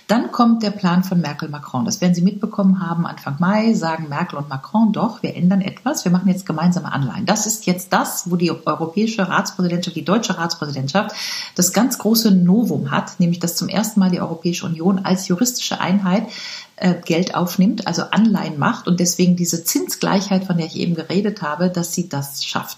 Dann 0.07 0.31
kommt 0.31 0.63
der 0.63 0.71
Plan 0.71 1.03
von 1.03 1.19
Merkel-Macron. 1.19 1.83
Das 1.83 1.99
werden 1.99 2.15
Sie 2.15 2.21
mitbekommen 2.21 2.79
haben. 2.79 3.05
Anfang 3.05 3.35
Mai 3.39 3.73
sagen 3.73 4.07
Merkel 4.07 4.39
und 4.39 4.47
Macron 4.47 4.93
doch, 4.93 5.21
wir 5.21 5.35
ändern 5.35 5.59
etwas. 5.59 6.05
Wir 6.05 6.13
machen 6.13 6.29
jetzt 6.29 6.45
gemeinsame 6.45 6.93
Anleihen. 6.93 7.25
Das 7.25 7.45
ist 7.45 7.65
jetzt 7.65 7.91
das, 7.91 8.31
wo 8.31 8.37
die 8.37 8.49
europäische 8.51 9.27
Ratspräsidentschaft, 9.27 9.97
die 9.97 10.05
deutsche 10.05 10.37
Ratspräsidentschaft 10.37 11.13
das 11.55 11.73
ganz 11.73 11.97
große 11.97 12.31
Novum 12.31 12.89
hat, 12.89 13.19
nämlich 13.19 13.39
dass 13.39 13.57
zum 13.57 13.67
ersten 13.67 13.99
Mal 13.99 14.09
die 14.09 14.21
Europäische 14.21 14.65
Union 14.65 14.99
als 14.99 15.27
juristische 15.27 15.81
Einheit 15.81 16.27
äh, 16.77 16.93
Geld 17.03 17.35
aufnimmt, 17.35 17.85
also 17.85 18.03
Anleihen 18.03 18.57
macht 18.57 18.87
und 18.87 19.01
deswegen 19.01 19.35
diese 19.35 19.65
Zinsgleichheit, 19.65 20.45
von 20.45 20.55
der 20.55 20.67
ich 20.67 20.77
eben 20.77 20.95
geredet 20.95 21.41
habe, 21.41 21.69
dass 21.69 21.93
sie 21.93 22.07
das 22.07 22.45
schafft. 22.45 22.77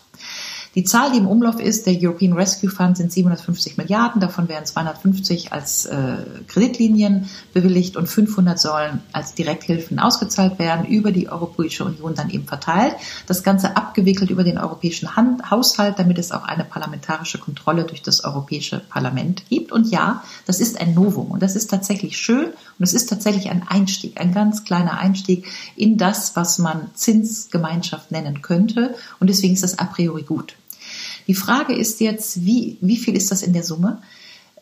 Die 0.76 0.84
Zahl, 0.84 1.12
die 1.12 1.18
im 1.18 1.28
Umlauf 1.28 1.60
ist, 1.60 1.88
der 1.88 1.98
European 2.00 2.34
Rescue 2.34 2.70
Fund 2.70 2.96
sind 2.96 3.12
750 3.12 3.78
Milliarden, 3.78 4.22
davon 4.22 4.48
werden 4.50 4.66
250 4.66 5.52
als 5.52 5.88
äh, 5.88 6.18
Kreditlinien 6.48 7.28
bewilligt 7.54 7.98
und 7.98 8.08
500 8.08 8.60
sollen 8.60 9.02
als 9.12 9.34
Direkthilfen 9.34 9.98
ausgezahlt 10.00 10.60
werden, 10.60 10.86
über 10.86 11.12
die 11.12 11.28
Europäische 11.28 11.86
Union 11.86 12.14
dann 12.14 12.30
eben 12.30 12.46
verteilt. 12.46 12.96
Das 13.26 13.42
Ganze 13.42 13.78
abgewickelt 13.78 14.30
über 14.30 14.44
den 14.44 14.60
europäischen 14.60 15.16
Hand 15.16 15.50
Haushalt, 15.50 15.98
damit 15.98 16.20
es 16.20 16.32
auch 16.32 16.44
eine 16.44 16.66
parlamentarische 16.66 17.40
Kontrolle 17.40 17.86
durch 17.86 18.04
das 18.04 18.24
Europäische 18.24 18.80
Parlament 18.80 19.50
gibt. 19.50 19.72
Und 19.72 19.90
ja, 19.90 20.24
das 20.46 20.60
ist 20.60 20.80
ein 20.80 20.94
Novum 20.94 21.32
und 21.32 21.42
das 21.42 21.56
ist 21.56 21.72
tatsächlich 21.72 22.18
schön 22.18 22.46
und 22.46 22.84
es 22.84 22.94
ist 22.94 23.10
tatsächlich 23.10 23.50
ein 23.50 23.64
Einstieg, 23.68 24.22
ein 24.22 24.34
ganz 24.34 24.64
kleiner 24.66 25.00
Einstieg 25.00 25.48
in 25.76 25.98
das, 25.98 26.36
was 26.36 26.60
man 26.60 26.92
Zinsgemeinschaft 26.94 28.12
nennen 28.12 28.44
könnte. 28.44 28.94
Und 29.20 29.30
deswegen 29.30 29.56
ist 29.56 29.64
das 29.64 29.80
a 29.80 29.86
priori 29.86 30.24
gut. 30.24 30.54
Die 31.29 31.36
Frage 31.36 31.75
ist 31.75 32.00
jetzt, 32.00 32.43
wie, 32.43 32.79
wie 32.81 32.98
viel 32.98 33.15
ist 33.15 33.29
das 33.29 33.43
in 33.43 33.53
der 33.53 33.62
Summe? 33.63 34.01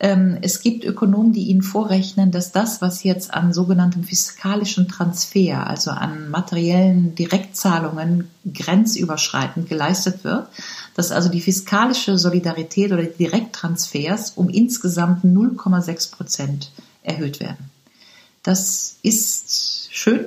Ähm, 0.00 0.36
es 0.42 0.60
gibt 0.60 0.84
Ökonomen, 0.84 1.32
die 1.32 1.44
Ihnen 1.44 1.62
vorrechnen, 1.62 2.30
dass 2.30 2.52
das, 2.52 2.82
was 2.82 3.04
jetzt 3.04 3.32
an 3.32 3.54
sogenanntem 3.54 4.04
fiskalischen 4.04 4.86
Transfer, 4.86 5.66
also 5.66 5.92
an 5.92 6.28
materiellen 6.28 7.14
Direktzahlungen 7.14 8.28
grenzüberschreitend 8.52 9.70
geleistet 9.70 10.24
wird, 10.24 10.46
dass 10.94 11.10
also 11.10 11.30
die 11.30 11.40
fiskalische 11.40 12.18
Solidarität 12.18 12.92
oder 12.92 13.04
die 13.04 13.16
Direkttransfers 13.16 14.32
um 14.36 14.50
insgesamt 14.50 15.24
0,6 15.24 16.12
Prozent 16.12 16.70
erhöht 17.02 17.40
werden. 17.40 17.70
Das 18.42 18.96
ist 19.02 19.88
schön, 19.90 20.26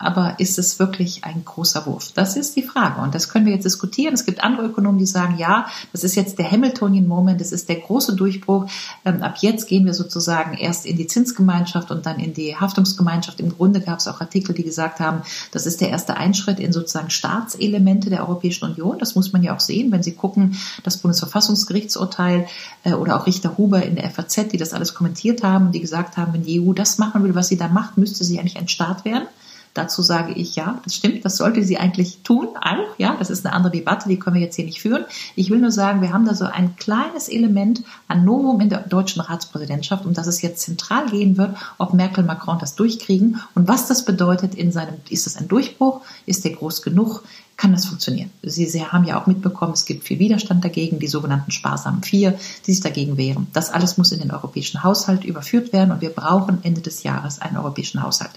aber 0.00 0.40
ist 0.40 0.58
es 0.58 0.78
wirklich 0.78 1.24
ein 1.24 1.44
großer 1.44 1.84
Wurf? 1.84 2.12
Das 2.14 2.34
ist 2.34 2.56
die 2.56 2.62
Frage 2.62 3.02
und 3.02 3.14
das 3.14 3.28
können 3.28 3.44
wir 3.44 3.52
jetzt 3.52 3.66
diskutieren. 3.66 4.14
Es 4.14 4.24
gibt 4.24 4.42
andere 4.42 4.66
Ökonomen, 4.66 4.98
die 4.98 5.06
sagen, 5.06 5.36
ja, 5.36 5.66
das 5.92 6.04
ist 6.04 6.14
jetzt 6.14 6.38
der 6.38 6.50
Hamiltonian 6.50 7.06
Moment, 7.06 7.40
das 7.40 7.52
ist 7.52 7.68
der 7.68 7.76
große 7.76 8.16
Durchbruch. 8.16 8.66
Ähm, 9.04 9.22
ab 9.22 9.36
jetzt 9.40 9.68
gehen 9.68 9.84
wir 9.84 9.92
sozusagen 9.92 10.56
erst 10.56 10.86
in 10.86 10.96
die 10.96 11.06
Zinsgemeinschaft 11.06 11.90
und 11.90 12.06
dann 12.06 12.18
in 12.18 12.32
die 12.32 12.56
Haftungsgemeinschaft. 12.56 13.40
Im 13.40 13.50
Grunde 13.50 13.82
gab 13.82 13.98
es 13.98 14.08
auch 14.08 14.22
Artikel, 14.22 14.54
die 14.54 14.64
gesagt 14.64 15.00
haben, 15.00 15.20
das 15.52 15.66
ist 15.66 15.82
der 15.82 15.90
erste 15.90 16.16
Einschritt 16.16 16.60
in 16.60 16.72
sozusagen 16.72 17.10
Staatselemente 17.10 18.08
der 18.08 18.26
Europäischen 18.26 18.64
Union. 18.64 18.98
Das 18.98 19.14
muss 19.14 19.34
man 19.34 19.42
ja 19.42 19.54
auch 19.54 19.60
sehen, 19.60 19.92
wenn 19.92 20.02
Sie 20.02 20.12
gucken, 20.12 20.56
das 20.82 20.96
Bundesverfassungsgerichtsurteil 20.96 22.46
äh, 22.84 22.94
oder 22.94 23.20
auch 23.20 23.26
Richter 23.26 23.58
Huber 23.58 23.82
in 23.82 23.96
der 23.96 24.10
FAZ, 24.10 24.48
die 24.50 24.56
das 24.56 24.72
alles 24.72 24.94
kommentiert 24.94 25.42
haben, 25.42 25.72
die 25.72 25.80
gesagt 25.80 26.16
haben, 26.16 26.32
wenn 26.32 26.42
die 26.42 26.58
EU 26.58 26.72
das 26.72 26.96
machen 26.96 27.22
will, 27.22 27.34
was 27.34 27.48
sie 27.48 27.58
da 27.58 27.68
macht, 27.68 27.98
müsste 27.98 28.24
sie 28.24 28.40
eigentlich 28.40 28.56
ein 28.56 28.68
Staat 28.68 29.04
werden. 29.04 29.28
Dazu 29.74 30.02
sage 30.02 30.32
ich 30.32 30.56
ja, 30.56 30.80
das 30.84 30.94
stimmt, 30.94 31.24
das 31.24 31.36
sollte 31.36 31.62
sie 31.62 31.78
eigentlich 31.78 32.22
tun, 32.22 32.48
auch, 32.60 32.98
ja, 32.98 33.14
das 33.18 33.30
ist 33.30 33.46
eine 33.46 33.54
andere 33.54 33.72
Debatte, 33.72 34.08
die 34.08 34.18
können 34.18 34.34
wir 34.34 34.42
jetzt 34.42 34.56
hier 34.56 34.64
nicht 34.64 34.80
führen. 34.80 35.04
Ich 35.36 35.50
will 35.50 35.60
nur 35.60 35.70
sagen, 35.70 36.02
wir 36.02 36.12
haben 36.12 36.26
da 36.26 36.34
so 36.34 36.44
ein 36.44 36.74
kleines 36.76 37.28
Element 37.28 37.82
an 38.08 38.24
Novum 38.24 38.60
in 38.60 38.68
der 38.68 38.80
deutschen 38.80 39.20
Ratspräsidentschaft, 39.20 40.04
um 40.06 40.12
das 40.12 40.26
es 40.26 40.42
jetzt 40.42 40.62
zentral 40.62 41.06
gehen 41.06 41.36
wird, 41.36 41.56
ob 41.78 41.94
Merkel, 41.94 42.24
Macron 42.24 42.58
das 42.58 42.74
durchkriegen 42.74 43.40
und 43.54 43.68
was 43.68 43.86
das 43.86 44.04
bedeutet 44.04 44.54
in 44.54 44.72
seinem, 44.72 44.94
ist 45.08 45.26
das 45.26 45.36
ein 45.36 45.48
Durchbruch, 45.48 46.00
ist 46.26 46.44
der 46.44 46.52
groß 46.52 46.82
genug, 46.82 47.22
kann 47.60 47.72
das 47.72 47.84
funktionieren. 47.84 48.30
Sie, 48.42 48.64
Sie 48.64 48.86
haben 48.86 49.04
ja 49.04 49.20
auch 49.20 49.26
mitbekommen, 49.26 49.74
es 49.74 49.84
gibt 49.84 50.04
viel 50.04 50.18
Widerstand 50.18 50.64
dagegen, 50.64 50.98
die 50.98 51.08
sogenannten 51.08 51.50
sparsamen 51.50 52.02
Vier, 52.02 52.38
die 52.66 52.72
sich 52.72 52.82
dagegen 52.82 53.18
wehren. 53.18 53.48
Das 53.52 53.70
alles 53.70 53.98
muss 53.98 54.12
in 54.12 54.20
den 54.20 54.30
europäischen 54.30 54.82
Haushalt 54.82 55.24
überführt 55.24 55.74
werden 55.74 55.92
und 55.92 56.00
wir 56.00 56.08
brauchen 56.08 56.64
Ende 56.64 56.80
des 56.80 57.02
Jahres 57.02 57.38
einen 57.38 57.58
europäischen 57.58 58.02
Haushalt. 58.02 58.30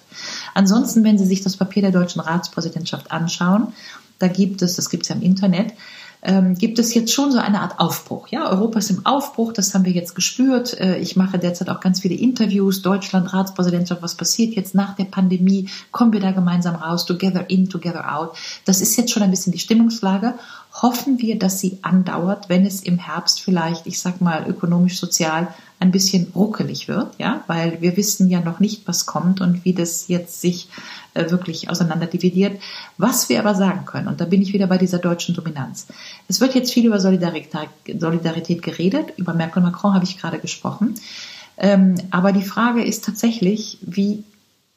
Ansonsten, 0.53 1.03
wenn 1.03 1.17
Sie 1.17 1.25
sich 1.25 1.41
das 1.41 1.57
Papier 1.57 1.81
der 1.81 1.91
deutschen 1.91 2.22
Ratspräsidentschaft 2.22 3.12
anschauen, 3.12 3.74
da 4.19 4.27
gibt 4.27 4.62
es, 4.62 4.75
das 4.75 4.89
gibt 4.89 5.03
es 5.03 5.10
ja 5.10 5.15
im 5.15 5.22
Internet, 5.22 5.74
ähm, 6.25 6.55
gibt 6.55 6.79
es 6.79 6.93
jetzt 6.93 7.12
schon 7.12 7.31
so 7.31 7.38
eine 7.38 7.60
Art 7.60 7.79
Aufbruch. 7.79 8.29
Ja, 8.29 8.50
Europa 8.50 8.79
ist 8.79 8.89
im 8.89 9.05
Aufbruch, 9.05 9.51
das 9.51 9.74
haben 9.74 9.83
wir 9.83 9.91
jetzt 9.91 10.15
gespürt. 10.15 10.79
Äh, 10.79 10.98
ich 11.00 11.17
mache 11.17 11.38
derzeit 11.38 11.69
auch 11.69 11.81
ganz 11.81 12.00
viele 12.00 12.15
Interviews. 12.15 12.81
Deutschland, 12.81 13.33
Ratspräsidentschaft, 13.33 14.01
was 14.01 14.15
passiert 14.15 14.55
jetzt 14.55 14.74
nach 14.74 14.95
der 14.95 15.03
Pandemie? 15.05 15.69
Kommen 15.91 16.13
wir 16.13 16.22
da 16.22 16.31
gemeinsam 16.31 16.75
raus? 16.75 17.05
Together 17.05 17.50
in, 17.50 17.69
together 17.69 18.17
out. 18.17 18.38
Das 18.63 18.79
ist 18.79 18.95
jetzt 18.95 19.12
schon 19.12 19.24
ein 19.24 19.31
bisschen 19.31 19.51
die 19.51 19.60
Stimmungslage. 19.60 20.36
Hoffen 20.81 21.19
wir, 21.19 21.38
dass 21.38 21.60
sie 21.60 21.79
andauert, 21.81 22.48
wenn 22.48 22.65
es 22.65 22.81
im 22.81 22.98
Herbst 22.98 23.41
vielleicht, 23.41 23.86
ich 23.86 24.00
sag 24.00 24.22
mal, 24.22 24.48
ökonomisch, 24.48 24.98
sozial 24.98 25.50
ein 25.84 25.92
bisschen 25.92 26.32
ruckelig 26.34 26.88
wird, 26.88 27.13
ja, 27.20 27.44
weil 27.48 27.82
wir 27.82 27.98
wissen 27.98 28.30
ja 28.30 28.40
noch 28.40 28.62
nicht, 28.62 28.88
was 28.88 29.06
kommt 29.06 29.42
und 29.42 29.66
wie 29.66 29.74
das 29.74 30.08
jetzt 30.08 30.40
sich 30.40 30.70
äh, 31.13 31.30
wirklich 31.30 31.70
auseinander 31.70 32.08
dividiert. 32.08 32.62
Was 32.98 33.28
wir 33.28 33.40
aber 33.40 33.54
sagen 33.54 33.84
können, 33.84 34.08
und 34.08 34.22
da 34.22 34.25
bin 34.25 34.42
ich 34.42 34.54
wieder 34.54 34.68
bei 34.68 34.78
dieser 34.78 35.00
deutschen 35.00 35.36
Dominanz. 35.36 35.88
Es 36.30 36.40
wird 36.40 36.56
jetzt 36.56 36.74
viel 36.74 36.86
über 36.86 37.02
Solidarität, 37.02 37.68
Solidarität 38.00 38.62
geredet, 38.62 39.13
über 39.18 39.34
Merkel 39.34 39.62
und 39.62 39.72
Macron 39.72 39.94
habe 39.94 40.06
ich 40.06 40.18
gerade 40.18 40.40
gesprochen. 40.40 40.96
Ähm, 41.58 41.96
aber 42.12 42.32
die 42.32 42.44
Frage 42.44 42.82
ist 42.82 43.04
tatsächlich, 43.04 43.78
wie 43.82 44.24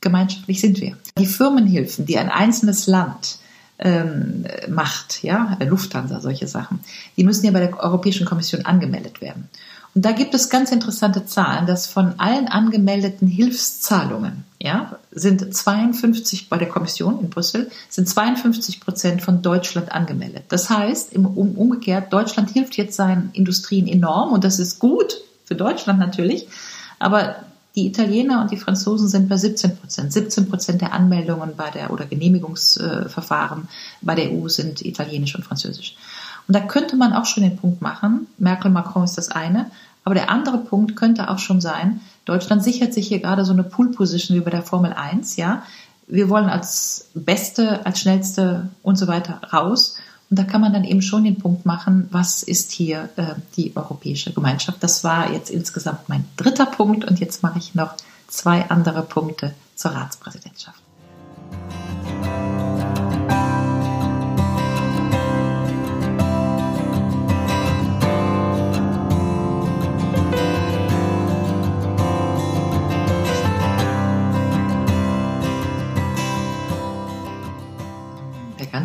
gemeinschaftlich 0.00 0.60
sind 0.60 0.80
wir? 0.80 0.96
Die 1.18 1.26
Firmenhilfen, 1.26 2.04
die 2.04 2.18
ein 2.18 2.30
einzelnes 2.30 2.88
Land 2.88 3.38
ähm, 3.78 4.44
macht, 4.68 5.22
ja, 5.22 5.56
Lufthansa, 5.64 6.20
solche 6.20 6.48
Sachen. 6.48 6.80
Die 7.16 7.22
müssen 7.22 7.46
ja 7.46 7.52
bei 7.52 7.60
der 7.60 7.78
Europäischen 7.78 8.26
Kommission 8.26 8.66
angemeldet 8.66 9.20
werden. 9.20 9.48
Und 9.96 10.04
da 10.04 10.12
gibt 10.12 10.34
es 10.34 10.50
ganz 10.50 10.72
interessante 10.72 11.24
Zahlen, 11.24 11.66
dass 11.66 11.86
von 11.86 12.20
allen 12.20 12.48
angemeldeten 12.48 13.26
Hilfszahlungen, 13.26 14.44
ja, 14.60 14.98
sind 15.10 15.54
52 15.54 16.50
bei 16.50 16.58
der 16.58 16.68
Kommission 16.68 17.18
in 17.18 17.30
Brüssel, 17.30 17.70
sind 17.88 18.06
52 18.06 18.80
Prozent 18.80 19.22
von 19.22 19.40
Deutschland 19.40 19.92
angemeldet. 19.92 20.44
Das 20.50 20.68
heißt, 20.68 21.14
im, 21.14 21.24
um, 21.24 21.56
umgekehrt, 21.56 22.12
Deutschland 22.12 22.50
hilft 22.50 22.76
jetzt 22.76 22.94
seinen 22.94 23.30
Industrien 23.32 23.88
enorm 23.88 24.34
und 24.34 24.44
das 24.44 24.58
ist 24.58 24.80
gut 24.80 25.16
für 25.46 25.54
Deutschland 25.54 25.98
natürlich. 25.98 26.46
Aber 26.98 27.36
die 27.74 27.86
Italiener 27.86 28.42
und 28.42 28.50
die 28.50 28.58
Franzosen 28.58 29.08
sind 29.08 29.30
bei 29.30 29.38
17 29.38 29.78
Prozent. 29.78 30.12
17 30.12 30.50
Prozent 30.50 30.82
der 30.82 30.92
Anmeldungen 30.92 31.56
bei 31.56 31.70
der 31.70 31.90
oder 31.90 32.04
Genehmigungsverfahren 32.04 33.68
bei 34.02 34.14
der 34.14 34.30
EU 34.30 34.48
sind 34.48 34.84
italienisch 34.84 35.34
und 35.36 35.44
französisch. 35.44 35.96
Und 36.48 36.54
da 36.54 36.60
könnte 36.60 36.96
man 36.96 37.12
auch 37.12 37.24
schon 37.24 37.42
den 37.42 37.56
Punkt 37.56 37.82
machen. 37.82 38.26
Merkel, 38.38 38.70
Macron 38.70 39.04
ist 39.04 39.18
das 39.18 39.30
eine. 39.30 39.70
Aber 40.06 40.14
der 40.14 40.30
andere 40.30 40.58
Punkt 40.58 40.94
könnte 40.94 41.28
auch 41.30 41.40
schon 41.40 41.60
sein, 41.60 42.00
Deutschland 42.26 42.62
sichert 42.62 42.94
sich 42.94 43.08
hier 43.08 43.18
gerade 43.18 43.44
so 43.44 43.52
eine 43.52 43.64
Pool-Position 43.64 44.38
wie 44.38 44.40
bei 44.40 44.52
der 44.52 44.62
Formel 44.62 44.92
1, 44.92 45.34
ja. 45.34 45.64
Wir 46.06 46.28
wollen 46.28 46.48
als 46.48 47.10
Beste, 47.14 47.84
als 47.84 47.98
Schnellste 47.98 48.68
und 48.84 48.96
so 48.96 49.08
weiter 49.08 49.40
raus. 49.52 49.96
Und 50.30 50.38
da 50.38 50.44
kann 50.44 50.60
man 50.60 50.72
dann 50.72 50.84
eben 50.84 51.02
schon 51.02 51.24
den 51.24 51.38
Punkt 51.38 51.66
machen, 51.66 52.06
was 52.12 52.44
ist 52.44 52.70
hier 52.70 53.08
äh, 53.16 53.34
die 53.56 53.74
europäische 53.74 54.32
Gemeinschaft. 54.32 54.80
Das 54.80 55.02
war 55.02 55.32
jetzt 55.32 55.50
insgesamt 55.50 56.08
mein 56.08 56.24
dritter 56.36 56.66
Punkt 56.66 57.04
und 57.04 57.18
jetzt 57.18 57.42
mache 57.42 57.58
ich 57.58 57.74
noch 57.74 57.94
zwei 58.28 58.70
andere 58.70 59.02
Punkte 59.02 59.54
zur 59.74 59.90
Ratspräsidentschaft. 59.90 60.80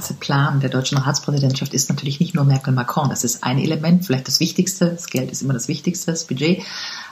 Ganze 0.01 0.15
Plan 0.15 0.59
der 0.61 0.71
deutschen 0.71 0.97
Ratspräsidentschaft 0.97 1.75
ist 1.75 1.87
natürlich 1.89 2.19
nicht 2.19 2.33
nur 2.33 2.43
Merkel-Macron. 2.43 3.09
Das 3.09 3.23
ist 3.23 3.43
ein 3.43 3.59
Element, 3.59 4.03
vielleicht 4.03 4.27
das 4.27 4.39
Wichtigste. 4.39 4.89
Das 4.89 5.05
Geld 5.05 5.31
ist 5.31 5.43
immer 5.43 5.53
das 5.53 5.67
Wichtigste, 5.67 6.09
das 6.09 6.25
Budget. 6.25 6.63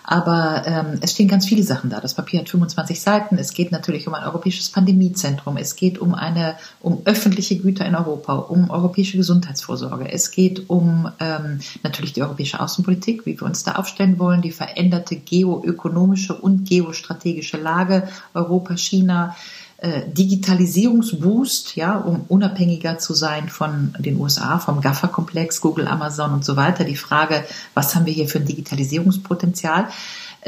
Aber 0.04 0.64
ähm, 0.66 0.98
es 1.02 1.12
stehen 1.12 1.28
ganz 1.28 1.46
viele 1.46 1.62
Sachen 1.62 1.92
da. 1.92 2.00
Das 2.00 2.16
Papier 2.16 2.40
hat 2.40 2.50
25 2.50 3.00
Seiten. 3.00 3.38
Es 3.38 3.54
geht 3.54 3.72
natürlich 3.72 4.08
um 4.08 4.16
ein 4.16 4.24
europäisches 4.24 4.70
Pandemiezentrum. 4.70 5.58
Es 5.58 5.76
geht 5.76 6.00
um 6.00 6.16
eine, 6.16 6.56
um 6.80 7.04
öffentliche 7.06 7.60
Güter 7.60 7.86
in 7.86 7.94
Europa, 7.94 8.34
um 8.34 8.72
europäische 8.72 9.18
Gesundheitsvorsorge. 9.18 10.12
Es 10.12 10.32
geht 10.32 10.68
um 10.68 11.12
ähm, 11.20 11.60
natürlich 11.84 12.14
die 12.14 12.24
europäische 12.24 12.60
Außenpolitik, 12.60 13.28
wie 13.28 13.40
wir 13.40 13.46
uns 13.46 13.64
da 13.64 13.74
aufstellen 13.74 14.18
wollen, 14.18 14.42
die 14.42 14.52
veränderte 14.52 15.16
geoökonomische 15.16 16.34
und 16.34 16.68
geostrategische 16.68 17.58
Lage 17.58 18.10
Europa, 18.34 18.78
China. 18.78 19.36
Äh, 19.82 20.10
Digitalisierungsboost, 20.12 21.78
ja, 21.78 21.98
um 21.98 22.26
unabhängiger 22.28 22.98
zu 22.98 23.14
sein 23.14 23.48
von 23.48 23.96
den 23.98 24.20
USA, 24.20 24.60
vom 24.60 24.82
GAFA-Komplex, 24.82 25.62
Google, 25.62 25.88
Amazon 25.88 26.34
und 26.34 26.44
so 26.44 26.58
weiter. 26.58 26.84
Die 26.84 26.98
Frage, 26.98 27.46
was 27.76 27.96
haben 27.96 28.06
wir 28.06 28.12
hier 28.12 28.28
für 28.28 28.40
ein 28.40 28.46
Digitalisierungspotenzial? 28.46 29.88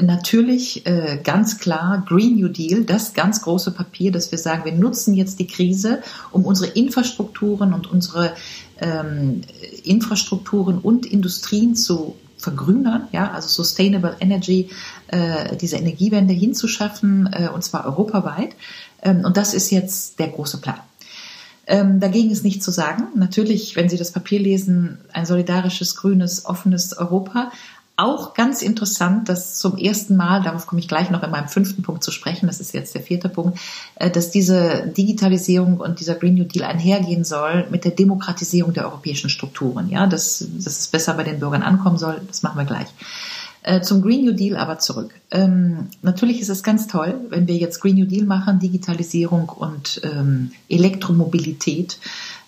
Natürlich 0.02 0.86
äh, 0.86 1.22
ganz 1.24 1.60
klar 1.60 2.04
Green 2.06 2.36
New 2.36 2.50
Deal, 2.50 2.84
das 2.84 3.14
ganz 3.14 3.42
große 3.42 3.72
Papier, 3.72 4.12
dass 4.12 4.32
wir 4.32 4.38
sagen, 4.38 4.66
wir 4.66 4.74
nutzen 4.74 5.14
jetzt 5.14 5.40
die 5.40 5.48
Krise, 5.48 6.02
um 6.32 6.44
unsere 6.44 6.70
Infrastrukturen 6.70 7.74
und 7.74 7.90
unsere 7.90 8.34
ähm, 8.82 9.44
Infrastrukturen 9.86 10.78
und 10.78 11.06
Industrien 11.06 11.78
zu 11.78 12.18
vergrünern, 12.42 13.08
ja, 13.12 13.32
also 13.32 13.48
Sustainable 13.48 14.16
Energy, 14.20 14.70
äh, 15.08 15.56
diese 15.56 15.78
Energiewende 15.78 16.34
hinzuschaffen, 16.34 17.30
äh, 17.32 17.50
und 17.54 17.64
zwar 17.64 17.86
europaweit. 17.86 18.56
Ähm, 19.02 19.24
und 19.24 19.38
das 19.38 19.54
ist 19.54 19.70
jetzt 19.70 20.20
der 20.20 20.30
große 20.30 20.60
Plan. 20.60 20.80
Ähm, 21.68 22.00
dagegen 22.00 22.32
ist 22.32 22.44
nichts 22.44 22.66
zu 22.66 22.72
sagen. 22.72 23.08
Natürlich, 23.16 23.76
wenn 23.76 23.88
Sie 23.88 23.98
das 23.98 24.12
Papier 24.12 24.40
lesen, 24.40 24.98
ein 25.14 25.26
solidarisches, 25.26 25.96
grünes, 25.96 26.46
offenes 26.46 26.98
Europa. 26.98 27.52
Auch 28.02 28.34
ganz 28.34 28.64
interessant, 28.64 29.30
dass 29.30 29.60
zum 29.60 29.78
ersten 29.78 30.18
Mal, 30.18 30.42
darauf 30.42 30.66
komme 30.66 30.82
ich 30.82 30.88
gleich 30.88 31.12
noch 31.12 31.22
in 31.22 31.30
meinem 31.30 31.48
fünften 31.48 31.84
Punkt 31.84 32.04
zu 32.04 32.10
sprechen, 32.10 32.48
das 32.48 32.60
ist 32.60 32.74
jetzt 32.74 32.96
der 32.96 33.04
vierte 33.04 33.30
Punkt, 33.30 33.60
äh, 33.94 34.10
dass 34.10 34.32
diese 34.32 34.88
Digitalisierung 34.88 35.78
und 35.78 36.00
dieser 36.00 36.16
Green 36.16 36.34
New 36.34 36.46
Deal 36.46 36.66
einhergehen 36.66 37.24
soll 37.24 37.68
mit 37.70 37.86
der 37.86 37.92
Demokratisierung 37.92 38.74
der 38.74 38.86
europäischen 38.86 39.30
Strukturen. 39.30 39.88
Ja, 39.92 40.08
dass, 40.08 40.44
dass 40.58 40.80
es 40.80 40.88
besser 40.88 41.14
bei 41.14 41.24
den 41.24 41.40
Bürgern 41.40 41.62
ankommen 41.62 42.00
soll, 42.00 42.20
das 42.28 42.42
machen 42.42 42.58
wir 42.58 42.66
gleich. 42.66 42.88
Äh, 43.62 43.82
zum 43.82 44.02
Green 44.02 44.26
New 44.26 44.34
Deal 44.34 44.58
aber 44.58 44.80
zurück. 44.80 45.14
Ähm, 45.30 45.90
natürlich 46.02 46.42
ist 46.42 46.50
es 46.50 46.64
ganz 46.64 46.88
toll, 46.88 47.14
wenn 47.30 47.48
wir 47.48 47.58
jetzt 47.58 47.82
Green 47.82 47.98
New 47.98 48.08
Deal 48.08 48.26
machen, 48.26 48.58
Digitalisierung 48.58 49.48
und 49.50 50.02
ähm, 50.04 50.54
Elektromobilität 50.70 52.00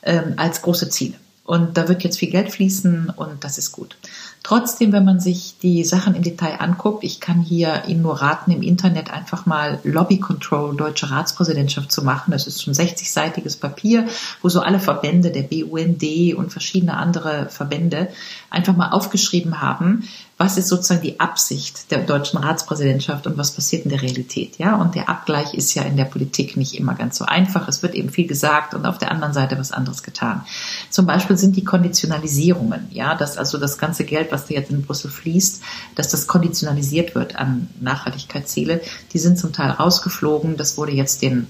ähm, 0.01 0.33
als 0.37 0.63
große 0.63 0.89
Ziele. 0.89 1.13
Und 1.45 1.77
da 1.77 1.89
wird 1.89 2.03
jetzt 2.03 2.17
viel 2.17 2.31
Geld 2.31 2.51
fließen 2.51 3.11
und 3.15 3.43
das 3.43 3.57
ist 3.57 3.71
gut. 3.73 3.97
Trotzdem, 4.43 4.91
wenn 4.91 5.05
man 5.05 5.21
sich 5.21 5.55
die 5.61 5.85
Sachen 5.85 6.15
im 6.15 6.21
Detail 6.21 6.59
anguckt, 6.59 7.05
ich 7.05 7.21
kann 7.21 7.39
hier 7.39 7.83
Ihnen 7.87 8.01
nur 8.01 8.21
raten, 8.21 8.51
im 8.51 8.61
Internet 8.61 9.09
einfach 9.09 9.45
mal 9.45 9.79
Lobby 9.85 10.19
Control 10.19 10.75
Deutsche 10.75 11.09
Ratspräsidentschaft 11.09 11.93
zu 11.93 12.03
machen. 12.03 12.31
Das 12.31 12.45
ist 12.45 12.61
schon 12.61 12.73
60-seitiges 12.73 13.57
Papier, 13.57 14.05
wo 14.41 14.49
so 14.49 14.59
alle 14.59 14.81
Verbände, 14.81 15.31
der 15.31 15.43
BUND 15.43 16.03
und 16.35 16.51
verschiedene 16.51 16.97
andere 16.97 17.47
Verbände 17.49 18.09
einfach 18.49 18.75
mal 18.75 18.89
aufgeschrieben 18.89 19.61
haben, 19.61 20.03
was 20.37 20.57
ist 20.57 20.67
sozusagen 20.67 21.01
die 21.01 21.21
Absicht 21.21 21.89
der 21.91 21.99
deutschen 21.99 22.37
Ratspräsidentschaft 22.37 23.27
und 23.27 23.37
was 23.37 23.51
passiert 23.51 23.85
in 23.85 23.91
der 23.91 24.01
Realität. 24.01 24.57
Ja, 24.57 24.75
und 24.75 24.93
der 24.93 25.07
Abgleich 25.07 25.53
ist 25.53 25.73
ja 25.73 25.83
in 25.83 25.95
der 25.95 26.03
Politik 26.05 26.57
nicht 26.57 26.73
immer 26.73 26.95
ganz 26.95 27.17
so 27.17 27.25
einfach. 27.25 27.69
Es 27.69 27.81
wird 27.81 27.95
eben 27.95 28.09
viel 28.09 28.27
gesagt 28.27 28.73
und 28.73 28.85
auf 28.85 28.97
der 28.97 29.11
anderen 29.11 29.33
Seite 29.33 29.57
was 29.57 29.71
anderes 29.71 30.03
getan. 30.03 30.43
Zum 30.89 31.05
Beispiel 31.05 31.37
sind 31.37 31.55
die 31.55 31.63
Konditionalisierungen, 31.63 32.87
ja, 32.91 33.15
dass 33.15 33.37
also 33.37 33.57
das 33.57 33.77
ganze 33.77 34.03
Geld, 34.03 34.32
was 34.33 34.47
da 34.47 34.55
jetzt 34.55 34.71
in 34.71 34.81
Brüssel 34.81 35.09
fließt, 35.09 35.61
dass 35.95 36.09
das 36.09 36.27
konditionalisiert 36.27 37.15
wird 37.15 37.37
an 37.37 37.69
Nachhaltigkeitsziele. 37.79 38.81
Die 39.13 39.19
sind 39.19 39.39
zum 39.39 39.53
Teil 39.53 39.71
rausgeflogen. 39.71 40.57
Das 40.57 40.77
wurde 40.77 40.91
jetzt 40.91 41.21
den 41.21 41.47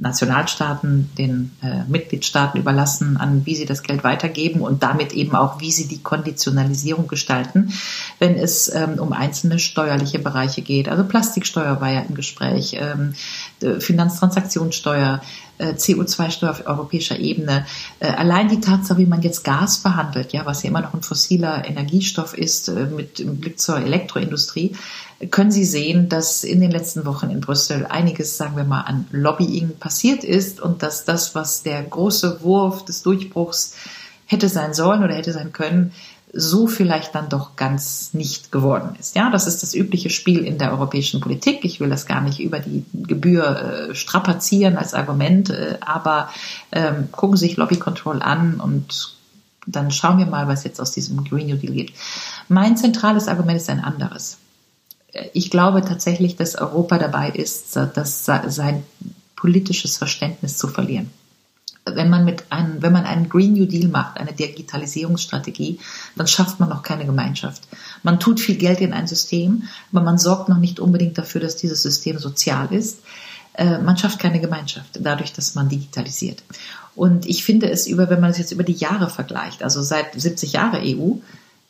Nationalstaaten, 0.00 1.10
den 1.18 1.50
äh, 1.60 1.82
Mitgliedstaaten 1.88 2.60
überlassen, 2.60 3.16
an 3.16 3.44
wie 3.46 3.56
sie 3.56 3.66
das 3.66 3.82
Geld 3.82 4.04
weitergeben 4.04 4.60
und 4.60 4.84
damit 4.84 5.12
eben 5.12 5.34
auch, 5.34 5.60
wie 5.60 5.72
sie 5.72 5.88
die 5.88 6.00
Konditionalisierung 6.00 7.08
gestalten, 7.08 7.72
wenn 8.20 8.36
es 8.36 8.72
ähm, 8.72 9.00
um 9.00 9.12
einzelne 9.12 9.58
steuerliche 9.58 10.20
Bereiche 10.20 10.62
geht. 10.62 10.88
Also 10.88 11.02
Plastiksteuer 11.02 11.80
war 11.80 11.90
ja 11.90 12.00
im 12.02 12.14
Gespräch, 12.14 12.78
ähm, 12.78 13.14
Finanztransaktionssteuer, 13.80 15.20
äh, 15.20 15.47
CO2-Steuer 15.64 16.50
auf 16.50 16.66
europäischer 16.66 17.18
Ebene. 17.18 17.66
Äh, 18.00 18.08
allein 18.08 18.48
die 18.48 18.60
Tatsache, 18.60 18.98
wie 18.98 19.06
man 19.06 19.22
jetzt 19.22 19.44
Gas 19.44 19.78
behandelt, 19.78 20.32
ja, 20.32 20.46
was 20.46 20.62
ja 20.62 20.70
immer 20.70 20.80
noch 20.80 20.94
ein 20.94 21.02
fossiler 21.02 21.64
Energiestoff 21.68 22.36
ist, 22.36 22.68
äh, 22.68 22.86
mit 22.86 23.40
Blick 23.40 23.58
zur 23.58 23.78
Elektroindustrie, 23.78 24.76
können 25.30 25.50
Sie 25.50 25.64
sehen, 25.64 26.08
dass 26.08 26.44
in 26.44 26.60
den 26.60 26.70
letzten 26.70 27.04
Wochen 27.04 27.28
in 27.30 27.40
Brüssel 27.40 27.86
einiges, 27.86 28.36
sagen 28.36 28.56
wir 28.56 28.64
mal, 28.64 28.82
an 28.82 29.06
Lobbying 29.10 29.76
passiert 29.80 30.22
ist 30.22 30.60
und 30.60 30.82
dass 30.84 31.04
das, 31.04 31.34
was 31.34 31.64
der 31.64 31.82
große 31.82 32.42
Wurf 32.42 32.84
des 32.84 33.02
Durchbruchs 33.02 33.74
hätte 34.26 34.48
sein 34.48 34.74
sollen 34.74 35.02
oder 35.02 35.14
hätte 35.14 35.32
sein 35.32 35.52
können, 35.52 35.92
so 36.32 36.66
vielleicht 36.66 37.14
dann 37.14 37.28
doch 37.28 37.56
ganz 37.56 38.12
nicht 38.12 38.52
geworden 38.52 38.96
ist. 39.00 39.16
Ja, 39.16 39.30
das 39.30 39.46
ist 39.46 39.62
das 39.62 39.74
übliche 39.74 40.10
Spiel 40.10 40.44
in 40.44 40.58
der 40.58 40.72
europäischen 40.72 41.20
Politik. 41.20 41.64
Ich 41.64 41.80
will 41.80 41.88
das 41.88 42.06
gar 42.06 42.20
nicht 42.20 42.40
über 42.40 42.58
die 42.58 42.84
Gebühr 42.92 43.90
äh, 43.90 43.94
strapazieren 43.94 44.76
als 44.76 44.94
Argument, 44.94 45.50
äh, 45.50 45.78
aber 45.80 46.30
ähm, 46.72 47.10
gucken 47.12 47.36
Sie 47.36 47.46
sich 47.46 47.56
Lobby 47.56 47.76
Control 47.76 48.22
an 48.22 48.60
und 48.60 49.16
dann 49.66 49.90
schauen 49.90 50.18
wir 50.18 50.26
mal, 50.26 50.48
was 50.48 50.64
jetzt 50.64 50.80
aus 50.80 50.92
diesem 50.92 51.24
Green 51.24 51.48
New 51.48 51.56
Deal 51.56 51.74
geht. 51.74 51.92
Mein 52.48 52.76
zentrales 52.76 53.28
Argument 53.28 53.58
ist 53.58 53.68
ein 53.68 53.84
anderes 53.84 54.38
ich 55.32 55.50
glaube 55.50 55.82
tatsächlich, 55.82 56.36
dass 56.36 56.54
Europa 56.54 56.98
dabei 56.98 57.30
ist, 57.30 57.76
das, 57.76 58.24
sein 58.24 58.84
politisches 59.36 59.96
Verständnis 59.96 60.58
zu 60.58 60.68
verlieren. 60.68 61.10
Wenn 61.94 62.10
man, 62.10 62.24
mit 62.24 62.50
einem, 62.50 62.82
wenn 62.82 62.92
man 62.92 63.04
einen 63.04 63.28
Green 63.28 63.52
New 63.52 63.66
Deal 63.66 63.88
macht, 63.88 64.18
eine 64.18 64.32
Digitalisierungsstrategie, 64.32 65.80
dann 66.16 66.26
schafft 66.26 66.60
man 66.60 66.68
noch 66.68 66.82
keine 66.82 67.06
Gemeinschaft. 67.06 67.62
Man 68.02 68.20
tut 68.20 68.40
viel 68.40 68.56
Geld 68.56 68.80
in 68.80 68.92
ein 68.92 69.06
System, 69.06 69.64
aber 69.92 70.02
man 70.02 70.18
sorgt 70.18 70.48
noch 70.48 70.58
nicht 70.58 70.80
unbedingt 70.80 71.18
dafür, 71.18 71.40
dass 71.40 71.56
dieses 71.56 71.82
System 71.82 72.18
sozial 72.18 72.72
ist. 72.72 73.00
Äh, 73.54 73.78
man 73.78 73.96
schafft 73.96 74.18
keine 74.18 74.40
Gemeinschaft 74.40 74.98
dadurch, 75.00 75.32
dass 75.32 75.54
man 75.54 75.68
digitalisiert. 75.68 76.42
Und 76.94 77.26
ich 77.26 77.44
finde 77.44 77.70
es 77.70 77.86
über, 77.86 78.10
wenn 78.10 78.20
man 78.20 78.30
es 78.30 78.38
jetzt 78.38 78.52
über 78.52 78.64
die 78.64 78.72
Jahre 78.72 79.08
vergleicht, 79.08 79.62
also 79.62 79.82
seit 79.82 80.20
70 80.20 80.52
Jahre 80.52 80.80
EU, 80.82 81.18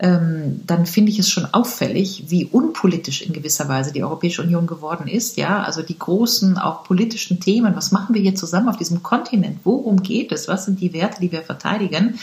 ähm, 0.00 0.60
dann 0.64 0.86
finde 0.86 1.10
ich 1.10 1.18
es 1.18 1.28
schon 1.28 1.46
auffällig, 1.52 2.24
wie 2.28 2.44
unpolitisch 2.44 3.22
in 3.22 3.32
gewisser 3.32 3.68
Weise 3.68 3.92
die 3.92 4.04
Europäische 4.04 4.42
Union 4.42 4.68
geworden 4.68 5.08
ist. 5.08 5.36
Ja, 5.36 5.62
also 5.62 5.82
die 5.82 5.98
großen, 5.98 6.56
auch 6.56 6.84
politischen 6.84 7.40
Themen. 7.40 7.74
Was 7.74 7.90
machen 7.90 8.14
wir 8.14 8.22
hier 8.22 8.36
zusammen 8.36 8.68
auf 8.68 8.76
diesem 8.76 9.02
Kontinent? 9.02 9.58
Worum 9.64 10.02
geht 10.02 10.30
es? 10.30 10.46
Was 10.46 10.66
sind 10.66 10.80
die 10.80 10.92
Werte, 10.92 11.20
die 11.20 11.32
wir 11.32 11.42
verteidigen? 11.42 12.20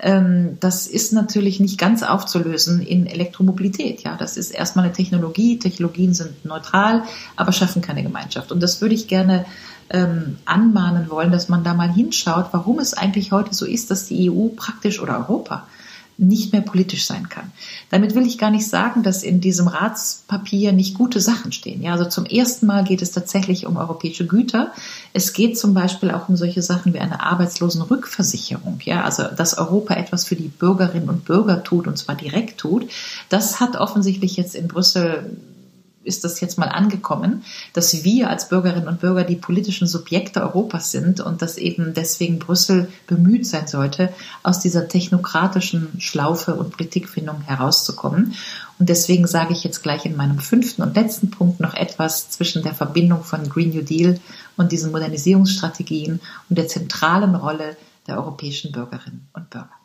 Ähm, 0.00 0.58
das 0.60 0.86
ist 0.86 1.14
natürlich 1.14 1.60
nicht 1.60 1.78
ganz 1.78 2.02
aufzulösen 2.02 2.82
in 2.82 3.06
Elektromobilität. 3.06 4.02
Ja, 4.02 4.18
das 4.18 4.36
ist 4.36 4.50
erstmal 4.50 4.84
eine 4.84 4.94
Technologie. 4.94 5.58
Technologien 5.58 6.12
sind 6.12 6.44
neutral, 6.44 7.04
aber 7.36 7.52
schaffen 7.52 7.80
keine 7.80 8.02
Gemeinschaft. 8.02 8.52
Und 8.52 8.62
das 8.62 8.82
würde 8.82 8.94
ich 8.94 9.08
gerne 9.08 9.46
ähm, 9.88 10.36
anmahnen 10.44 11.08
wollen, 11.08 11.32
dass 11.32 11.48
man 11.48 11.64
da 11.64 11.72
mal 11.72 11.90
hinschaut, 11.90 12.48
warum 12.52 12.80
es 12.80 12.92
eigentlich 12.92 13.32
heute 13.32 13.54
so 13.54 13.64
ist, 13.64 13.90
dass 13.90 14.08
die 14.08 14.30
EU 14.30 14.48
praktisch 14.54 15.00
oder 15.00 15.16
Europa 15.20 15.66
nicht 16.16 16.52
mehr 16.52 16.62
politisch 16.62 17.06
sein 17.06 17.28
kann. 17.28 17.50
Damit 17.90 18.14
will 18.14 18.26
ich 18.26 18.38
gar 18.38 18.50
nicht 18.50 18.68
sagen, 18.68 19.02
dass 19.02 19.22
in 19.22 19.40
diesem 19.40 19.66
Ratspapier 19.66 20.72
nicht 20.72 20.94
gute 20.94 21.20
Sachen 21.20 21.50
stehen. 21.50 21.82
Ja, 21.82 21.92
also 21.92 22.04
zum 22.04 22.24
ersten 22.24 22.66
Mal 22.66 22.84
geht 22.84 23.02
es 23.02 23.10
tatsächlich 23.10 23.66
um 23.66 23.76
europäische 23.76 24.26
Güter. 24.26 24.72
Es 25.12 25.32
geht 25.32 25.58
zum 25.58 25.74
Beispiel 25.74 26.12
auch 26.12 26.28
um 26.28 26.36
solche 26.36 26.62
Sachen 26.62 26.94
wie 26.94 27.00
eine 27.00 27.20
Arbeitslosenrückversicherung. 27.20 28.78
Ja, 28.84 29.02
also 29.02 29.24
dass 29.24 29.58
Europa 29.58 29.94
etwas 29.94 30.24
für 30.24 30.36
die 30.36 30.48
Bürgerinnen 30.48 31.08
und 31.08 31.24
Bürger 31.24 31.64
tut 31.64 31.86
und 31.88 31.98
zwar 31.98 32.14
direkt 32.14 32.58
tut. 32.58 32.88
Das 33.28 33.58
hat 33.58 33.76
offensichtlich 33.76 34.36
jetzt 34.36 34.54
in 34.54 34.68
Brüssel 34.68 35.36
ist 36.04 36.24
das 36.24 36.40
jetzt 36.40 36.58
mal 36.58 36.68
angekommen, 36.68 37.44
dass 37.72 38.04
wir 38.04 38.30
als 38.30 38.48
Bürgerinnen 38.48 38.88
und 38.88 39.00
Bürger 39.00 39.24
die 39.24 39.36
politischen 39.36 39.86
Subjekte 39.86 40.42
Europas 40.42 40.90
sind 40.90 41.20
und 41.20 41.42
dass 41.42 41.58
eben 41.58 41.94
deswegen 41.94 42.38
Brüssel 42.38 42.88
bemüht 43.06 43.46
sein 43.46 43.66
sollte, 43.66 44.12
aus 44.42 44.60
dieser 44.60 44.88
technokratischen 44.88 46.00
Schlaufe 46.00 46.54
und 46.54 46.76
Politikfindung 46.76 47.42
herauszukommen. 47.42 48.34
Und 48.78 48.88
deswegen 48.88 49.26
sage 49.26 49.52
ich 49.52 49.64
jetzt 49.64 49.82
gleich 49.82 50.04
in 50.04 50.16
meinem 50.16 50.38
fünften 50.38 50.82
und 50.82 50.96
letzten 50.96 51.30
Punkt 51.30 51.60
noch 51.60 51.74
etwas 51.74 52.30
zwischen 52.30 52.62
der 52.62 52.74
Verbindung 52.74 53.22
von 53.24 53.48
Green 53.48 53.70
New 53.70 53.82
Deal 53.82 54.18
und 54.56 54.72
diesen 54.72 54.92
Modernisierungsstrategien 54.92 56.20
und 56.48 56.58
der 56.58 56.68
zentralen 56.68 57.34
Rolle 57.34 57.76
der 58.06 58.18
europäischen 58.18 58.72
Bürgerinnen 58.72 59.28
und 59.32 59.50
Bürger. 59.50 59.83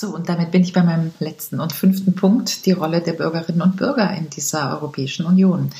So, 0.00 0.14
und 0.14 0.30
damit 0.30 0.50
bin 0.50 0.62
ich 0.62 0.72
bei 0.72 0.82
meinem 0.82 1.12
letzten 1.18 1.60
und 1.60 1.74
fünften 1.74 2.14
Punkt, 2.14 2.64
die 2.64 2.72
Rolle 2.72 3.02
der 3.02 3.12
Bürgerinnen 3.12 3.60
und 3.60 3.76
Bürger 3.76 4.10
in 4.16 4.30
dieser 4.30 4.70
Europäischen 4.70 5.26
Union. 5.26 5.72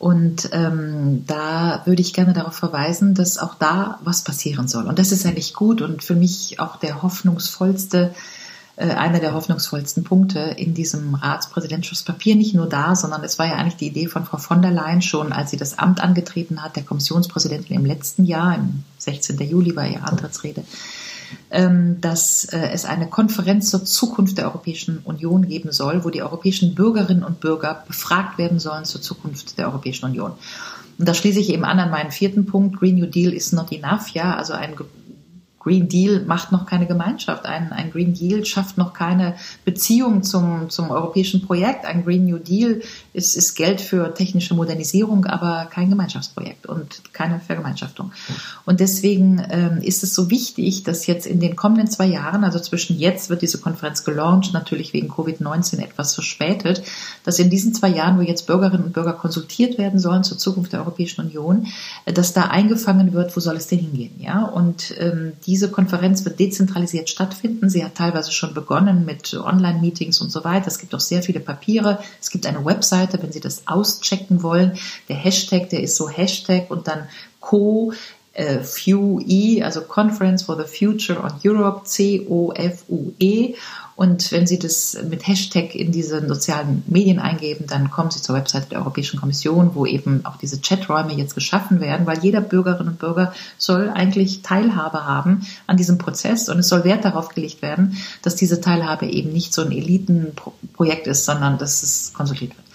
Und 0.00 0.48
ähm, 0.50 1.22
da 1.28 1.82
würde 1.84 2.02
ich 2.02 2.12
gerne 2.12 2.32
darauf 2.32 2.56
verweisen, 2.56 3.14
dass 3.14 3.38
auch 3.38 3.54
da 3.54 4.00
was 4.02 4.24
passieren 4.24 4.66
soll. 4.66 4.88
Und 4.88 4.98
das 4.98 5.12
ist 5.12 5.24
eigentlich 5.24 5.54
gut 5.54 5.82
und 5.82 6.02
für 6.02 6.16
mich 6.16 6.58
auch 6.58 6.78
der 6.78 7.02
hoffnungsvollste, 7.02 8.12
äh, 8.74 8.88
einer 8.88 9.20
der 9.20 9.34
hoffnungsvollsten 9.34 10.02
Punkte 10.02 10.40
in 10.40 10.74
diesem 10.74 11.14
Ratspräsidentschaftspapier. 11.14 12.34
Nicht 12.34 12.54
nur 12.54 12.68
da, 12.68 12.96
sondern 12.96 13.22
es 13.22 13.38
war 13.38 13.46
ja 13.46 13.54
eigentlich 13.54 13.76
die 13.76 13.86
Idee 13.86 14.08
von 14.08 14.24
Frau 14.24 14.38
von 14.38 14.62
der 14.62 14.72
Leyen 14.72 15.00
schon, 15.00 15.32
als 15.32 15.52
sie 15.52 15.58
das 15.58 15.78
Amt 15.78 16.00
angetreten 16.02 16.60
hat, 16.60 16.74
der 16.74 16.82
Kommissionspräsidentin 16.82 17.76
im 17.76 17.86
letzten 17.86 18.24
Jahr, 18.24 18.56
im 18.56 18.82
16. 18.98 19.38
Juli 19.48 19.76
war 19.76 19.86
ihre 19.86 20.02
Antrittsrede 20.02 20.64
dass 22.00 22.44
äh, 22.46 22.70
es 22.72 22.84
eine 22.84 23.08
Konferenz 23.08 23.70
zur 23.70 23.84
Zukunft 23.84 24.38
der 24.38 24.46
Europäischen 24.46 24.98
Union 25.04 25.46
geben 25.46 25.72
soll, 25.72 26.04
wo 26.04 26.10
die 26.10 26.22
europäischen 26.22 26.74
Bürgerinnen 26.74 27.24
und 27.24 27.40
Bürger 27.40 27.84
befragt 27.86 28.38
werden 28.38 28.58
sollen 28.58 28.84
zur 28.84 29.02
Zukunft 29.02 29.58
der 29.58 29.66
Europäischen 29.66 30.06
Union. 30.06 30.32
Und 30.98 31.08
da 31.08 31.14
schließe 31.14 31.40
ich 31.40 31.48
eben 31.48 31.64
an 31.64 31.78
an 31.78 31.90
meinen 31.90 32.10
vierten 32.10 32.44
Punkt. 32.44 32.78
Green 32.78 32.96
New 32.96 33.06
Deal 33.06 33.32
is 33.32 33.52
not 33.52 33.72
enough. 33.72 34.08
Ja, 34.08 34.36
also 34.36 34.52
ein 34.52 34.74
Green 35.60 35.88
Deal 35.88 36.24
macht 36.26 36.52
noch 36.52 36.64
keine 36.64 36.86
Gemeinschaft. 36.86 37.44
Ein, 37.44 37.70
ein 37.70 37.90
Green 37.90 38.14
Deal 38.14 38.46
schafft 38.46 38.78
noch 38.78 38.94
keine 38.94 39.34
Beziehung 39.66 40.22
zum, 40.22 40.70
zum 40.70 40.90
europäischen 40.90 41.42
Projekt. 41.42 41.84
Ein 41.84 42.02
Green 42.02 42.24
New 42.24 42.38
Deal 42.38 42.80
ist, 43.12 43.36
ist 43.36 43.54
Geld 43.56 43.82
für 43.82 44.14
technische 44.14 44.54
Modernisierung, 44.54 45.26
aber 45.26 45.68
kein 45.70 45.90
Gemeinschaftsprojekt 45.90 46.64
und 46.64 47.02
keine 47.12 47.40
Vergemeinschaftung. 47.40 48.10
Und 48.64 48.80
deswegen 48.80 49.44
ähm, 49.50 49.82
ist 49.82 50.02
es 50.02 50.14
so 50.14 50.30
wichtig, 50.30 50.82
dass 50.82 51.06
jetzt 51.06 51.26
in 51.26 51.40
den 51.40 51.56
kommenden 51.56 51.88
zwei 51.88 52.06
Jahren, 52.06 52.42
also 52.42 52.58
zwischen 52.58 52.98
jetzt 52.98 53.28
wird 53.28 53.42
diese 53.42 53.58
Konferenz 53.58 54.02
gelauncht, 54.02 54.54
natürlich 54.54 54.94
wegen 54.94 55.10
Covid-19 55.10 55.82
etwas 55.82 56.14
verspätet, 56.14 56.82
dass 57.24 57.38
in 57.38 57.50
diesen 57.50 57.74
zwei 57.74 57.88
Jahren, 57.88 58.16
wo 58.16 58.22
jetzt 58.22 58.46
Bürgerinnen 58.46 58.84
und 58.84 58.92
Bürger 58.94 59.12
konsultiert 59.12 59.76
werden 59.76 59.98
sollen 59.98 60.24
zur 60.24 60.38
Zukunft 60.38 60.72
der 60.72 60.80
Europäischen 60.80 61.20
Union, 61.20 61.66
äh, 62.06 62.14
dass 62.14 62.32
da 62.32 62.44
eingefangen 62.44 63.12
wird, 63.12 63.36
wo 63.36 63.40
soll 63.40 63.56
es 63.56 63.66
denn 63.66 63.80
hingehen, 63.80 64.14
ja? 64.18 64.44
Und 64.44 64.94
ähm, 64.98 65.32
diese 65.50 65.68
Konferenz 65.68 66.24
wird 66.24 66.38
dezentralisiert 66.38 67.10
stattfinden. 67.10 67.68
Sie 67.68 67.84
hat 67.84 67.96
teilweise 67.96 68.30
schon 68.30 68.54
begonnen 68.54 69.04
mit 69.04 69.34
Online-Meetings 69.34 70.20
und 70.20 70.30
so 70.30 70.44
weiter. 70.44 70.68
Es 70.68 70.78
gibt 70.78 70.94
auch 70.94 71.00
sehr 71.00 71.24
viele 71.24 71.40
Papiere. 71.40 71.98
Es 72.20 72.30
gibt 72.30 72.46
eine 72.46 72.64
Webseite, 72.64 73.20
wenn 73.20 73.32
Sie 73.32 73.40
das 73.40 73.66
auschecken 73.66 74.44
wollen. 74.44 74.78
Der 75.08 75.16
Hashtag, 75.16 75.68
der 75.70 75.82
ist 75.82 75.96
so 75.96 76.08
Hashtag 76.08 76.70
und 76.70 76.86
dann 76.86 77.08
Co 77.40 77.92
äh, 78.40 78.64
FUE, 78.64 79.62
also 79.62 79.82
Conference 79.82 80.44
for 80.44 80.56
the 80.56 80.64
Future 80.64 81.22
on 81.22 81.32
Europe, 81.44 81.84
C-O-F-U-E. 81.84 83.54
Und 83.96 84.32
wenn 84.32 84.46
Sie 84.46 84.58
das 84.58 84.96
mit 85.10 85.26
Hashtag 85.26 85.74
in 85.74 85.92
diese 85.92 86.26
sozialen 86.26 86.82
Medien 86.86 87.18
eingeben, 87.18 87.66
dann 87.68 87.90
kommen 87.90 88.10
Sie 88.10 88.22
zur 88.22 88.34
Webseite 88.34 88.70
der 88.70 88.78
Europäischen 88.78 89.20
Kommission, 89.20 89.74
wo 89.74 89.84
eben 89.84 90.24
auch 90.24 90.38
diese 90.38 90.58
Chaträume 90.62 91.12
jetzt 91.12 91.34
geschaffen 91.34 91.80
werden, 91.80 92.06
weil 92.06 92.18
jeder 92.20 92.40
Bürgerin 92.40 92.88
und 92.88 92.98
Bürger 92.98 93.34
soll 93.58 93.90
eigentlich 93.90 94.40
Teilhabe 94.40 95.04
haben 95.04 95.46
an 95.66 95.76
diesem 95.76 95.98
Prozess 95.98 96.48
und 96.48 96.58
es 96.60 96.68
soll 96.68 96.84
Wert 96.84 97.04
darauf 97.04 97.28
gelegt 97.28 97.60
werden, 97.60 97.98
dass 98.22 98.36
diese 98.36 98.62
Teilhabe 98.62 99.04
eben 99.04 99.34
nicht 99.34 99.52
so 99.52 99.60
ein 99.60 99.70
Elitenprojekt 99.70 101.06
ist, 101.06 101.26
sondern 101.26 101.58
dass 101.58 101.82
es 101.82 102.14
konsultiert 102.14 102.56
wird. 102.56 102.66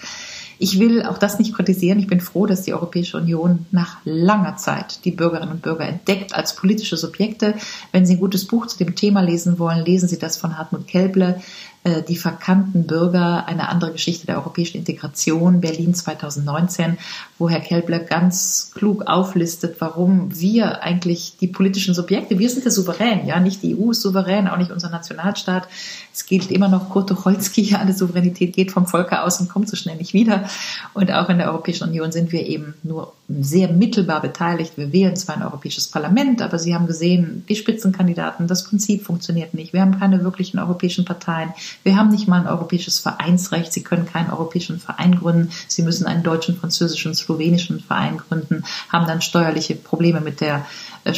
Ich 0.58 0.78
will 0.78 1.02
auch 1.02 1.18
das 1.18 1.38
nicht 1.38 1.54
kritisieren. 1.54 1.98
Ich 1.98 2.06
bin 2.06 2.20
froh, 2.20 2.46
dass 2.46 2.62
die 2.62 2.72
Europäische 2.72 3.16
Union 3.18 3.66
nach 3.72 3.98
langer 4.04 4.56
Zeit 4.56 5.04
die 5.04 5.10
Bürgerinnen 5.10 5.52
und 5.52 5.62
Bürger 5.62 5.86
entdeckt 5.86 6.34
als 6.34 6.56
politische 6.56 6.96
Subjekte. 6.96 7.54
Wenn 7.92 8.06
Sie 8.06 8.14
ein 8.14 8.20
gutes 8.20 8.46
Buch 8.46 8.66
zu 8.66 8.78
dem 8.78 8.94
Thema 8.94 9.20
lesen 9.20 9.58
wollen, 9.58 9.84
lesen 9.84 10.08
Sie 10.08 10.18
das 10.18 10.36
von 10.36 10.56
Hartmut 10.56 10.86
Kelble. 10.86 11.40
Äh, 11.86 12.02
die 12.02 12.16
verkannten 12.16 12.84
Bürger, 12.84 13.46
eine 13.46 13.68
andere 13.68 13.92
Geschichte 13.92 14.26
der 14.26 14.38
europäischen 14.38 14.78
Integration, 14.78 15.60
Berlin 15.60 15.94
2019, 15.94 16.98
wo 17.38 17.48
Herr 17.48 17.60
Kelbler 17.60 18.00
ganz 18.00 18.72
klug 18.74 19.06
auflistet, 19.06 19.76
warum 19.78 20.36
wir 20.36 20.82
eigentlich 20.82 21.36
die 21.40 21.46
politischen 21.46 21.94
Subjekte, 21.94 22.40
wir 22.40 22.50
sind 22.50 22.64
der 22.64 22.72
Souverän, 22.72 23.24
ja, 23.28 23.38
nicht 23.38 23.62
die 23.62 23.76
EU 23.76 23.92
ist 23.92 24.02
souverän, 24.02 24.48
auch 24.48 24.56
nicht 24.56 24.72
unser 24.72 24.90
Nationalstaat. 24.90 25.68
Es 26.12 26.26
gilt 26.26 26.50
immer 26.50 26.68
noch 26.68 26.90
Kurt 26.90 27.08
Tucholsky, 27.08 27.76
alle 27.76 27.92
Souveränität 27.92 28.56
geht 28.56 28.72
vom 28.72 28.88
Volke 28.88 29.22
aus 29.22 29.40
und 29.40 29.48
kommt 29.48 29.68
so 29.68 29.76
schnell 29.76 29.96
nicht 29.96 30.12
wieder. 30.12 30.48
Und 30.92 31.12
auch 31.12 31.28
in 31.28 31.38
der 31.38 31.52
Europäischen 31.52 31.88
Union 31.88 32.10
sind 32.10 32.32
wir 32.32 32.44
eben 32.46 32.74
nur 32.82 33.12
sehr 33.28 33.68
mittelbar 33.72 34.22
beteiligt. 34.22 34.74
Wir 34.76 34.92
wählen 34.92 35.16
zwar 35.16 35.36
ein 35.36 35.42
europäisches 35.42 35.88
Parlament, 35.88 36.42
aber 36.42 36.60
Sie 36.60 36.74
haben 36.74 36.86
gesehen, 36.86 37.44
die 37.48 37.56
Spitzenkandidaten, 37.56 38.46
das 38.46 38.64
Prinzip 38.64 39.04
funktioniert 39.04 39.52
nicht. 39.52 39.72
Wir 39.72 39.80
haben 39.80 39.98
keine 39.98 40.22
wirklichen 40.22 40.60
europäischen 40.60 41.04
Parteien. 41.04 41.52
Wir 41.82 41.96
haben 41.96 42.10
nicht 42.10 42.28
mal 42.28 42.40
ein 42.40 42.46
europäisches 42.46 43.00
Vereinsrecht. 43.00 43.72
Sie 43.72 43.82
können 43.82 44.06
keinen 44.06 44.30
europäischen 44.30 44.78
Verein 44.78 45.16
gründen. 45.16 45.50
Sie 45.66 45.82
müssen 45.82 46.06
einen 46.06 46.22
deutschen, 46.22 46.56
französischen, 46.56 47.14
slowenischen 47.14 47.80
Verein 47.80 48.18
gründen, 48.18 48.62
haben 48.92 49.06
dann 49.06 49.20
steuerliche 49.20 49.74
Probleme 49.74 50.20
mit 50.20 50.40
der 50.40 50.64
äh, 51.04 51.12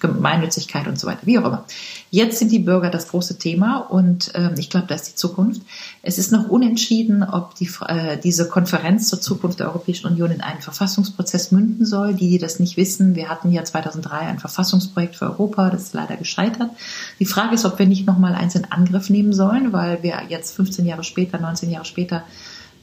Gemeinnützigkeit 0.00 0.88
und 0.88 0.98
so 0.98 1.06
weiter, 1.06 1.20
wie 1.24 1.38
auch 1.38 1.44
immer. 1.44 1.64
Jetzt 2.16 2.38
sind 2.38 2.50
die 2.50 2.60
Bürger 2.60 2.88
das 2.88 3.08
große 3.08 3.36
Thema 3.36 3.76
und 3.76 4.34
äh, 4.34 4.54
ich 4.56 4.70
glaube, 4.70 4.86
da 4.86 4.94
ist 4.94 5.06
die 5.06 5.16
Zukunft. 5.16 5.60
Es 6.00 6.16
ist 6.16 6.32
noch 6.32 6.48
unentschieden, 6.48 7.22
ob 7.22 7.54
die, 7.56 7.68
äh, 7.86 8.16
diese 8.16 8.48
Konferenz 8.48 9.10
zur 9.10 9.20
Zukunft 9.20 9.60
der 9.60 9.66
Europäischen 9.66 10.06
Union 10.06 10.30
in 10.30 10.40
einen 10.40 10.62
Verfassungsprozess 10.62 11.52
münden 11.52 11.84
soll. 11.84 12.14
Die, 12.14 12.30
die 12.30 12.38
das 12.38 12.58
nicht 12.58 12.78
wissen, 12.78 13.16
wir 13.16 13.28
hatten 13.28 13.52
ja 13.52 13.64
2003 13.64 14.16
ein 14.16 14.38
Verfassungsprojekt 14.38 15.16
für 15.16 15.26
Europa, 15.26 15.68
das 15.68 15.82
ist 15.82 15.92
leider 15.92 16.16
gescheitert. 16.16 16.70
Die 17.20 17.26
Frage 17.26 17.54
ist, 17.54 17.66
ob 17.66 17.78
wir 17.78 17.84
nicht 17.84 18.06
noch 18.06 18.16
mal 18.16 18.34
eins 18.34 18.54
in 18.54 18.64
Angriff 18.64 19.10
nehmen 19.10 19.34
sollen, 19.34 19.74
weil 19.74 20.02
wir 20.02 20.22
jetzt 20.30 20.56
15 20.56 20.86
Jahre 20.86 21.04
später, 21.04 21.38
19 21.38 21.70
Jahre 21.70 21.84
später 21.84 22.22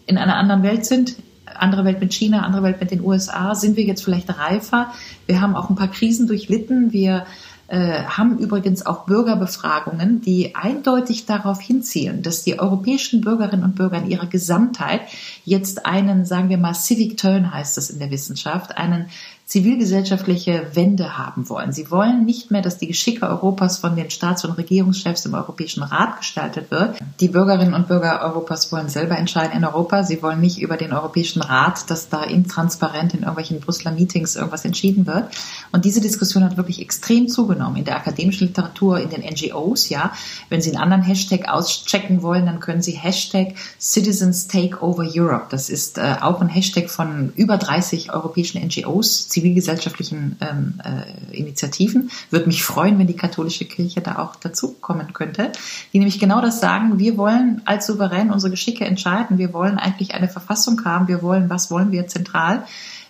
in 0.06 0.20
einer 0.20 0.36
anderen 0.36 0.62
Welt 0.62 0.86
sind, 0.86 1.16
andere 1.56 1.86
Welt 1.86 2.00
mit 2.00 2.14
China, 2.14 2.42
andere 2.44 2.62
Welt 2.62 2.80
mit 2.80 2.92
den 2.92 3.04
USA, 3.04 3.56
sind 3.56 3.78
wir 3.78 3.84
jetzt 3.84 4.04
vielleicht 4.04 4.30
reifer. 4.38 4.94
Wir 5.26 5.42
haben 5.42 5.56
auch 5.56 5.72
ein 5.72 5.76
paar 5.76 5.90
Krisen 5.90 6.28
durchlitten. 6.28 6.94
Wir 6.94 7.26
haben 7.70 8.38
übrigens 8.40 8.86
auch 8.86 9.06
Bürgerbefragungen, 9.06 10.22
die 10.22 10.54
eindeutig 10.54 11.26
darauf 11.26 11.62
hinzielen, 11.62 12.22
dass 12.22 12.44
die 12.44 12.60
europäischen 12.60 13.22
Bürgerinnen 13.22 13.64
und 13.64 13.76
Bürger 13.76 13.98
in 13.98 14.12
ihrer 14.12 14.28
Gesamtheit 14.28 15.02
jetzt 15.46 15.86
einen, 15.86 16.26
sagen 16.26 16.50
wir 16.50 16.58
mal, 16.58 16.74
Civic 16.74 17.18
Turn 17.18 17.54
heißt 17.54 17.78
es 17.78 17.90
in 17.90 18.00
der 18.00 18.12
Wissenschaft, 18.12 18.78
einen 18.78 19.08
zivilgesellschaftliche 19.54 20.66
Wende 20.74 21.16
haben 21.16 21.48
wollen. 21.48 21.74
Sie 21.74 21.92
wollen 21.92 22.26
nicht 22.26 22.50
mehr, 22.50 22.64
dass 22.64 22.80
die 22.80 22.88
Geschicke 22.88 23.28
Europas 23.28 23.78
von 23.78 23.96
den 23.96 24.10
Staats- 24.10 24.44
und 24.46 24.54
Regierungschefs 24.54 25.28
im 25.28 25.36
Europäischen 25.36 25.84
Rat 25.84 26.18
gestaltet 26.18 26.72
wird. 26.72 26.98
Die 27.20 27.28
Bürgerinnen 27.28 27.76
und 27.76 27.88
Bürger 27.88 28.24
Europas 28.24 28.72
wollen 28.72 28.90
selber 28.90 29.16
entscheiden 29.16 29.56
in 29.56 29.64
Europa. 29.64 30.06
Sie 30.06 30.24
wollen 30.24 30.42
nicht 30.42 30.60
über 30.60 30.76
den 30.76 30.92
Europäischen 30.92 31.44
Rat, 31.44 31.88
dass 31.92 32.10
da 32.10 32.24
intransparent 32.24 33.14
in 33.14 33.20
irgendwelchen 33.20 33.60
Brüsseler 33.60 33.92
Meetings 33.92 34.36
irgendwas 34.36 34.66
entschieden 34.66 35.06
wird. 35.06 35.26
Und 35.72 35.86
diese 35.86 36.02
Diskussion 36.02 36.44
hat 36.44 36.58
wirklich 36.58 36.82
extrem 36.82 37.28
zugenommen 37.28 37.78
in 37.78 37.86
der 37.86 37.98
akademischen 37.98 38.48
Literatur, 38.48 39.02
in 39.02 39.12
den 39.12 39.22
NGOs. 39.22 39.90
Ja, 39.90 40.14
wenn 40.50 40.64
Sie 40.64 40.72
einen 40.72 40.82
anderen 40.82 41.04
Hashtag 41.04 41.48
auschecken 41.48 42.24
wollen, 42.24 42.48
dann 42.48 42.60
können 42.60 42.82
Sie 42.82 42.94
Hashtag 42.94 43.54
Citizens 43.80 44.48
Take 44.48 44.82
Over 44.84 45.06
Europe. 45.14 45.46
Das 45.52 45.70
ist 45.70 46.00
äh, 46.00 46.16
auch 46.22 46.42
ein 46.42 46.50
Hashtag 46.50 46.90
von 46.90 47.32
über 47.36 47.58
30 47.58 48.12
europäischen 48.12 48.60
NGOs 48.66 49.30
zivilgesellschaftlichen 49.44 50.38
ähm, 50.40 50.80
äh, 50.84 51.38
Initiativen. 51.38 52.10
Würde 52.30 52.48
mich 52.48 52.64
freuen, 52.64 52.98
wenn 52.98 53.08
die 53.08 53.16
katholische 53.16 53.66
Kirche 53.66 54.02
da 54.02 54.20
auch 54.20 54.38
dazu 54.38 54.74
kommen 54.80 55.12
könnte, 55.12 55.52
die 55.92 56.00
nämlich 56.00 56.20
genau 56.20 56.42
das 56.42 56.62
sagen. 56.62 56.98
Wir 56.98 57.18
wollen 57.18 57.62
als 57.66 57.86
Souverän 57.88 58.32
unsere 58.32 58.52
Geschicke 58.52 58.86
entscheiden. 58.86 59.38
Wir 59.38 59.52
wollen 59.52 59.78
eigentlich 59.78 60.16
eine 60.16 60.30
Verfassung 60.30 60.84
haben. 60.86 61.10
Wir 61.10 61.22
wollen, 61.22 61.50
was 61.50 61.70
wollen 61.70 61.92
wir 61.92 62.08
zentral? 62.08 62.64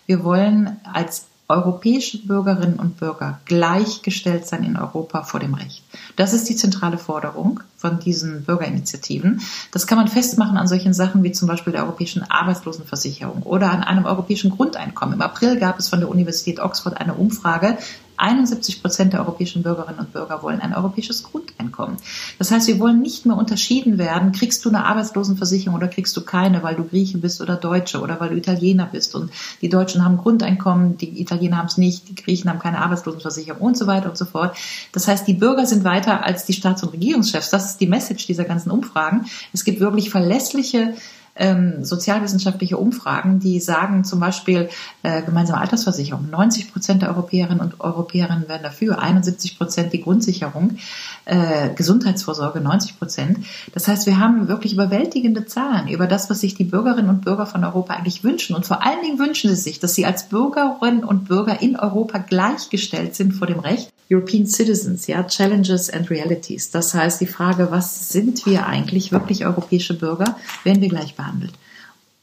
Wir 0.07 0.23
wollen 0.23 0.77
als 0.91 1.27
europäische 1.47 2.25
Bürgerinnen 2.25 2.79
und 2.79 2.97
Bürger 2.97 3.39
gleichgestellt 3.45 4.47
sein 4.47 4.63
in 4.63 4.77
Europa 4.77 5.23
vor 5.23 5.39
dem 5.39 5.53
Recht. 5.53 5.83
Das 6.15 6.33
ist 6.33 6.47
die 6.47 6.55
zentrale 6.55 6.97
Forderung 6.97 7.59
von 7.75 7.99
diesen 7.99 8.43
Bürgerinitiativen. 8.45 9.41
Das 9.71 9.85
kann 9.85 9.97
man 9.97 10.07
festmachen 10.07 10.57
an 10.57 10.67
solchen 10.67 10.93
Sachen 10.93 11.21
wie 11.23 11.33
zum 11.33 11.49
Beispiel 11.49 11.73
der 11.73 11.83
europäischen 11.83 12.23
Arbeitslosenversicherung 12.23 13.43
oder 13.43 13.71
an 13.71 13.83
einem 13.83 14.05
europäischen 14.05 14.51
Grundeinkommen. 14.51 15.15
Im 15.15 15.21
April 15.21 15.59
gab 15.59 15.79
es 15.79 15.89
von 15.89 15.99
der 15.99 16.09
Universität 16.09 16.59
Oxford 16.61 16.97
eine 16.97 17.13
Umfrage, 17.13 17.77
71 18.17 18.81
Prozent 18.81 19.13
der 19.13 19.21
europäischen 19.21 19.63
Bürgerinnen 19.63 19.99
und 19.99 20.13
Bürger 20.13 20.43
wollen 20.43 20.61
ein 20.61 20.73
europäisches 20.73 21.23
Grundeinkommen. 21.23 21.97
Das 22.37 22.51
heißt, 22.51 22.67
wir 22.67 22.79
wollen 22.79 23.01
nicht 23.01 23.25
mehr 23.25 23.37
unterschieden 23.37 23.97
werden, 23.97 24.31
kriegst 24.31 24.63
du 24.65 24.69
eine 24.69 24.85
Arbeitslosenversicherung 24.85 25.75
oder 25.75 25.87
kriegst 25.87 26.15
du 26.15 26.21
keine, 26.23 26.63
weil 26.63 26.75
du 26.75 26.83
Grieche 26.83 27.17
bist 27.17 27.41
oder 27.41 27.55
Deutsche 27.55 28.01
oder 28.01 28.19
weil 28.19 28.29
du 28.29 28.37
Italiener 28.37 28.85
bist. 28.85 29.15
Und 29.15 29.31
die 29.61 29.69
Deutschen 29.69 30.03
haben 30.03 30.17
Grundeinkommen, 30.17 30.97
die 30.97 31.21
Italiener 31.21 31.57
haben 31.57 31.67
es 31.67 31.77
nicht, 31.77 32.09
die 32.09 32.15
Griechen 32.15 32.49
haben 32.49 32.59
keine 32.59 32.79
Arbeitslosenversicherung 32.79 33.61
und 33.61 33.77
so 33.77 33.87
weiter 33.87 34.09
und 34.09 34.17
so 34.17 34.25
fort. 34.25 34.55
Das 34.91 35.07
heißt, 35.07 35.27
die 35.27 35.33
Bürger 35.33 35.65
sind 35.65 35.83
weiter 35.83 36.23
als 36.23 36.45
die 36.45 36.53
Staats- 36.53 36.83
und 36.83 36.93
Regierungschefs. 36.93 37.49
Das 37.49 37.65
ist 37.65 37.77
die 37.81 37.87
Message 37.87 38.27
dieser 38.27 38.43
ganzen 38.43 38.71
Umfragen. 38.71 39.25
Es 39.51 39.63
gibt 39.63 39.79
wirklich 39.79 40.09
verlässliche 40.09 40.93
ähm, 41.35 41.83
sozialwissenschaftliche 41.83 42.77
Umfragen, 42.77 43.39
die 43.39 43.59
sagen 43.59 44.03
zum 44.03 44.19
Beispiel 44.19 44.69
äh, 45.01 45.21
gemeinsame 45.23 45.59
Altersversicherung. 45.59 46.29
90 46.29 46.71
Prozent 46.71 47.01
der 47.01 47.09
Europäerinnen 47.09 47.59
und 47.59 47.79
Europäerinnen 47.79 48.47
werden 48.47 48.63
dafür, 48.63 48.99
71 48.99 49.57
Prozent 49.57 49.93
die 49.93 50.01
Grundsicherung, 50.01 50.77
äh, 51.25 51.69
Gesundheitsvorsorge 51.75 52.61
90 52.61 52.99
Prozent. 52.99 53.39
Das 53.73 53.87
heißt, 53.87 54.05
wir 54.05 54.19
haben 54.19 54.47
wirklich 54.47 54.73
überwältigende 54.73 55.45
Zahlen 55.45 55.87
über 55.87 56.07
das, 56.07 56.29
was 56.29 56.41
sich 56.41 56.55
die 56.55 56.65
Bürgerinnen 56.65 57.09
und 57.09 57.25
Bürger 57.25 57.45
von 57.45 57.63
Europa 57.63 57.95
eigentlich 57.95 58.23
wünschen. 58.23 58.55
Und 58.55 58.65
vor 58.65 58.85
allen 58.85 59.01
Dingen 59.01 59.19
wünschen 59.19 59.49
sie 59.49 59.55
sich, 59.55 59.79
dass 59.79 59.95
sie 59.95 60.05
als 60.05 60.29
Bürgerinnen 60.29 61.03
und 61.03 61.25
Bürger 61.25 61.61
in 61.61 61.75
Europa 61.77 62.19
gleichgestellt 62.19 63.15
sind 63.15 63.33
vor 63.33 63.47
dem 63.47 63.59
Recht. 63.59 63.91
European 64.11 64.45
Citizens, 64.45 65.07
ja, 65.07 65.23
Challenges 65.23 65.89
and 65.89 66.09
Realities. 66.09 66.71
Das 66.71 66.93
heißt, 66.93 67.21
die 67.21 67.27
Frage, 67.27 67.71
was 67.71 68.09
sind 68.09 68.45
wir 68.45 68.67
eigentlich 68.67 69.11
wirklich 69.11 69.45
europäische 69.45 69.97
Bürger, 69.97 70.37
werden 70.63 70.81
wir 70.81 70.89
gleich 70.89 71.15
behandelt 71.23 71.53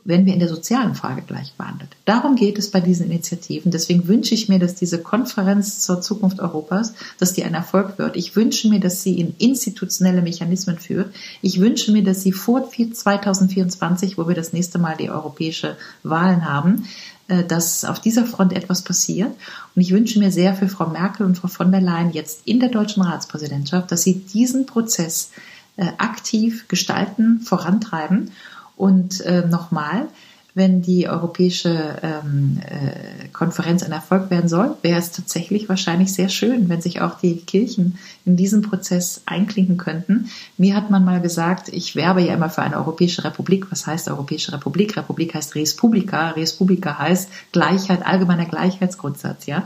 werden 0.04 0.26
wir 0.26 0.32
in 0.32 0.40
der 0.40 0.48
sozialen 0.48 0.94
Frage 0.94 1.22
gleich 1.22 1.54
behandelt. 1.54 1.90
Darum 2.04 2.36
geht 2.36 2.58
es 2.58 2.70
bei 2.70 2.80
diesen 2.80 3.06
Initiativen. 3.06 3.70
Deswegen 3.70 4.08
wünsche 4.08 4.34
ich 4.34 4.48
mir, 4.48 4.58
dass 4.58 4.74
diese 4.74 4.98
Konferenz 4.98 5.80
zur 5.80 6.00
Zukunft 6.00 6.40
Europas, 6.40 6.94
dass 7.18 7.32
die 7.32 7.44
ein 7.44 7.54
Erfolg 7.54 7.98
wird. 7.98 8.16
Ich 8.16 8.36
wünsche 8.36 8.68
mir, 8.68 8.80
dass 8.80 9.02
sie 9.02 9.20
in 9.20 9.34
institutionelle 9.38 10.22
Mechanismen 10.22 10.78
führt. 10.78 11.14
Ich 11.42 11.60
wünsche 11.60 11.92
mir, 11.92 12.02
dass 12.02 12.22
sie 12.22 12.32
vor 12.32 12.70
2024, 12.70 14.16
wo 14.16 14.26
wir 14.26 14.34
das 14.34 14.52
nächste 14.52 14.78
Mal 14.78 14.96
die 14.96 15.10
europäische 15.10 15.76
Wahlen 16.02 16.44
haben, 16.46 16.86
äh, 17.28 17.44
dass 17.44 17.84
auf 17.84 18.00
dieser 18.00 18.24
Front 18.24 18.52
etwas 18.52 18.82
passiert. 18.82 19.30
Und 19.74 19.82
ich 19.82 19.92
wünsche 19.92 20.18
mir 20.18 20.32
sehr 20.32 20.54
für 20.54 20.68
Frau 20.68 20.86
Merkel 20.86 21.26
und 21.26 21.36
Frau 21.36 21.48
von 21.48 21.70
der 21.70 21.80
Leyen 21.80 22.10
jetzt 22.12 22.46
in 22.46 22.60
der 22.60 22.70
deutschen 22.70 23.02
Ratspräsidentschaft, 23.02 23.92
dass 23.92 24.02
sie 24.02 24.20
diesen 24.20 24.64
Prozess 24.66 25.30
äh, 25.76 25.88
aktiv 25.98 26.68
gestalten, 26.68 27.40
vorantreiben 27.40 28.30
und 28.80 29.20
äh, 29.26 29.42
nochmal, 29.46 30.08
wenn 30.54 30.82
die 30.82 31.08
europäische 31.08 31.98
ähm, 32.02 32.60
äh, 32.64 33.28
Konferenz 33.32 33.82
ein 33.82 33.92
Erfolg 33.92 34.30
werden 34.30 34.48
soll, 34.48 34.76
wäre 34.82 34.98
es 34.98 35.12
tatsächlich 35.12 35.68
wahrscheinlich 35.68 36.12
sehr 36.12 36.28
schön, 36.28 36.68
wenn 36.68 36.80
sich 36.80 37.00
auch 37.00 37.18
die 37.18 37.36
Kirchen 37.36 37.98
in 38.24 38.36
diesen 38.36 38.62
Prozess 38.62 39.22
einklinken 39.26 39.76
könnten. 39.76 40.30
Mir 40.58 40.74
hat 40.74 40.90
man 40.90 41.04
mal 41.04 41.20
gesagt, 41.20 41.68
ich 41.68 41.94
werbe 41.96 42.20
ja 42.20 42.34
immer 42.34 42.50
für 42.50 42.62
eine 42.62 42.76
Europäische 42.76 43.24
Republik. 43.24 43.70
Was 43.70 43.86
heißt 43.86 44.08
Europäische 44.08 44.52
Republik? 44.52 44.96
Republik 44.96 45.34
heißt 45.34 45.54
Res 45.54 45.76
Publica. 45.76 46.30
Res 46.30 46.54
Publica 46.54 46.98
heißt 46.98 47.30
Gleichheit, 47.52 48.04
allgemeiner 48.04 48.46
Gleichheitsgrundsatz, 48.46 49.46
ja. 49.46 49.64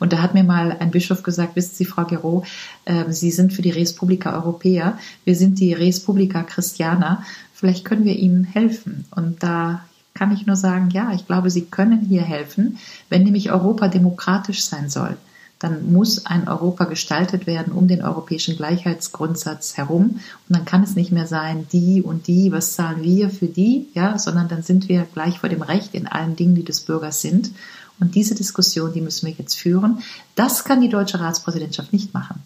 Und 0.00 0.12
da 0.12 0.20
hat 0.20 0.34
mir 0.34 0.44
mal 0.44 0.76
ein 0.78 0.90
Bischof 0.90 1.22
gesagt, 1.22 1.56
wissen 1.56 1.74
Sie, 1.74 1.84
Frau 1.84 2.04
Gero, 2.04 2.44
äh, 2.84 3.10
Sie 3.10 3.30
sind 3.30 3.52
für 3.52 3.62
die 3.62 3.70
Res 3.70 3.94
Publica 3.94 4.34
Europäer. 4.34 4.98
Wir 5.24 5.36
sind 5.36 5.60
die 5.60 5.72
Res 5.72 6.00
Publica 6.00 6.42
Christianer 6.42 7.24
vielleicht 7.64 7.86
können 7.86 8.04
wir 8.04 8.16
ihnen 8.16 8.44
helfen. 8.44 9.06
Und 9.14 9.42
da 9.42 9.84
kann 10.14 10.32
ich 10.32 10.46
nur 10.46 10.56
sagen, 10.56 10.90
ja, 10.90 11.12
ich 11.12 11.26
glaube, 11.26 11.50
sie 11.50 11.64
können 11.64 12.00
hier 12.00 12.22
helfen. 12.22 12.78
Wenn 13.08 13.24
nämlich 13.24 13.50
Europa 13.50 13.88
demokratisch 13.88 14.64
sein 14.64 14.88
soll, 14.88 15.16
dann 15.58 15.92
muss 15.92 16.26
ein 16.26 16.46
Europa 16.46 16.84
gestaltet 16.84 17.46
werden 17.46 17.72
um 17.72 17.88
den 17.88 18.02
europäischen 18.02 18.56
Gleichheitsgrundsatz 18.56 19.76
herum. 19.76 20.20
Und 20.48 20.56
dann 20.56 20.64
kann 20.64 20.82
es 20.82 20.94
nicht 20.94 21.10
mehr 21.10 21.26
sein, 21.26 21.66
die 21.72 22.00
und 22.02 22.26
die, 22.28 22.52
was 22.52 22.74
zahlen 22.74 23.02
wir 23.02 23.30
für 23.30 23.46
die, 23.46 23.88
ja, 23.94 24.18
sondern 24.18 24.46
dann 24.48 24.62
sind 24.62 24.88
wir 24.88 25.06
gleich 25.12 25.40
vor 25.40 25.48
dem 25.48 25.62
Recht 25.62 25.94
in 25.94 26.06
allen 26.06 26.36
Dingen, 26.36 26.54
die 26.54 26.64
des 26.64 26.82
Bürgers 26.82 27.20
sind. 27.20 27.50
Und 27.98 28.14
diese 28.14 28.34
Diskussion, 28.34 28.92
die 28.92 29.00
müssen 29.00 29.26
wir 29.26 29.34
jetzt 29.34 29.54
führen. 29.54 30.00
Das 30.34 30.64
kann 30.64 30.80
die 30.80 30.88
deutsche 30.88 31.18
Ratspräsidentschaft 31.18 31.92
nicht 31.92 32.12
machen. 32.12 32.42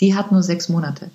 Die 0.00 0.14
hat 0.14 0.32
nur 0.32 0.42
sechs 0.42 0.68
Monate. 0.68 1.10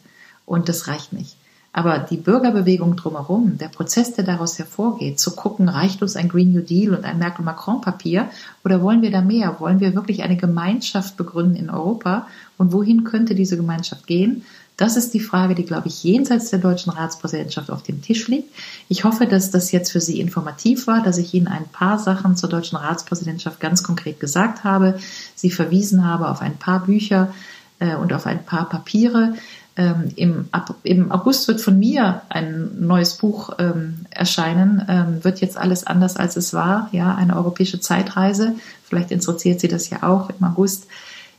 Und 0.45 0.69
das 0.69 0.87
reicht 0.87 1.13
nicht. 1.13 1.36
Aber 1.77 1.99
die 1.99 2.17
Bürgerbewegung 2.17 2.95
drumherum, 2.95 3.59
der 3.59 3.67
Prozess, 3.67 4.11
der 4.11 4.23
daraus 4.23 4.57
hervorgeht, 4.57 5.19
zu 5.19 5.35
gucken, 5.35 5.69
reicht 5.69 6.01
uns 6.01 6.15
ein 6.15 6.27
Green 6.27 6.51
New 6.51 6.61
Deal 6.61 6.95
und 6.95 7.05
ein 7.05 7.19
Merkel-Macron-Papier 7.19 8.29
oder 8.65 8.81
wollen 8.81 9.03
wir 9.03 9.11
da 9.11 9.21
mehr? 9.21 9.59
Wollen 9.59 9.79
wir 9.79 9.93
wirklich 9.93 10.23
eine 10.23 10.37
Gemeinschaft 10.37 11.17
begründen 11.17 11.55
in 11.55 11.69
Europa? 11.69 12.25
Und 12.57 12.71
wohin 12.71 13.03
könnte 13.03 13.35
diese 13.35 13.57
Gemeinschaft 13.57 14.07
gehen? 14.07 14.43
Das 14.75 14.97
ist 14.97 15.13
die 15.13 15.19
Frage, 15.19 15.53
die, 15.53 15.65
glaube 15.65 15.87
ich, 15.87 16.03
jenseits 16.03 16.49
der 16.49 16.57
deutschen 16.57 16.93
Ratspräsidentschaft 16.93 17.69
auf 17.69 17.83
dem 17.83 18.01
Tisch 18.01 18.27
liegt. 18.27 18.51
Ich 18.89 19.03
hoffe, 19.03 19.27
dass 19.27 19.51
das 19.51 19.71
jetzt 19.71 19.91
für 19.91 20.01
Sie 20.01 20.19
informativ 20.19 20.87
war, 20.87 21.03
dass 21.03 21.19
ich 21.19 21.35
Ihnen 21.35 21.47
ein 21.47 21.67
paar 21.71 21.99
Sachen 21.99 22.35
zur 22.35 22.49
deutschen 22.49 22.77
Ratspräsidentschaft 22.77 23.59
ganz 23.59 23.83
konkret 23.83 24.19
gesagt 24.19 24.63
habe, 24.63 24.97
Sie 25.35 25.51
verwiesen 25.51 26.03
habe 26.03 26.27
auf 26.27 26.41
ein 26.41 26.57
paar 26.57 26.85
Bücher 26.85 27.31
äh, 27.77 27.95
und 27.95 28.13
auf 28.13 28.25
ein 28.25 28.43
paar 28.43 28.67
Papiere. 28.67 29.35
Ähm, 29.77 30.11
im, 30.15 30.49
ab, 30.51 30.75
Im 30.83 31.11
August 31.11 31.47
wird 31.47 31.61
von 31.61 31.77
mir 31.77 32.23
ein 32.29 32.71
neues 32.79 33.17
Buch 33.17 33.51
ähm, 33.59 34.05
erscheinen. 34.09 34.83
Ähm, 34.89 35.23
wird 35.23 35.39
jetzt 35.39 35.57
alles 35.57 35.85
anders 35.85 36.17
als 36.17 36.35
es 36.35 36.53
war. 36.53 36.89
Ja, 36.91 37.15
eine 37.15 37.35
europäische 37.35 37.79
Zeitreise. 37.79 38.55
Vielleicht 38.83 39.11
interessiert 39.11 39.59
Sie 39.59 39.67
das 39.67 39.89
ja 39.89 40.03
auch 40.03 40.29
im 40.29 40.43
August. 40.43 40.87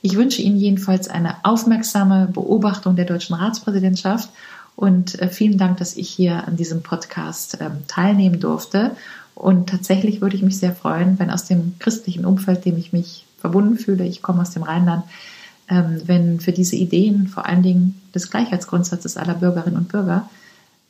Ich 0.01 0.17
wünsche 0.17 0.43
Ihnen 0.43 0.57
jedenfalls 0.57 1.09
eine 1.09 1.37
aufmerksame 1.43 2.29
Beobachtung 2.33 2.95
der 2.95 3.07
deutschen 3.07 3.35
Ratspräsidentschaft 3.35 4.31
und 4.77 5.21
äh, 5.21 5.29
vielen 5.29 5.59
Dank, 5.59 5.79
dass 5.79 5.97
ich 5.97 6.09
hier 6.09 6.47
an 6.47 6.57
diesem 6.57 6.83
Podcast 6.83 7.59
ähm, 7.61 7.79
teilnehmen 7.89 8.39
durfte. 8.39 8.93
Und 9.35 9.69
tatsächlich 9.69 10.21
würde 10.21 10.37
ich 10.37 10.43
mich 10.43 10.59
sehr 10.59 10.73
freuen, 10.73 11.19
wenn 11.19 11.31
aus 11.31 11.47
dem 11.47 11.75
christlichen 11.81 12.25
Umfeld, 12.25 12.65
dem 12.65 12.77
ich 12.77 12.93
mich 12.93 13.27
verbunden 13.41 13.77
fühle, 13.77 14.05
ich 14.05 14.23
komme 14.23 14.43
aus 14.43 14.51
dem 14.51 14.63
Rheinland, 14.63 15.03
wenn 15.69 16.41
für 16.41 16.53
diese 16.53 16.77
Ideen, 16.77 17.29
vor 17.29 17.47
allen 17.47 17.63
Dingen 17.63 18.01
des 18.15 18.31
Gleichheitsgrundsatzes 18.31 19.17
aller 19.17 19.35
Bürgerinnen 19.35 19.77
und 19.77 19.89
Bürger, 19.89 20.29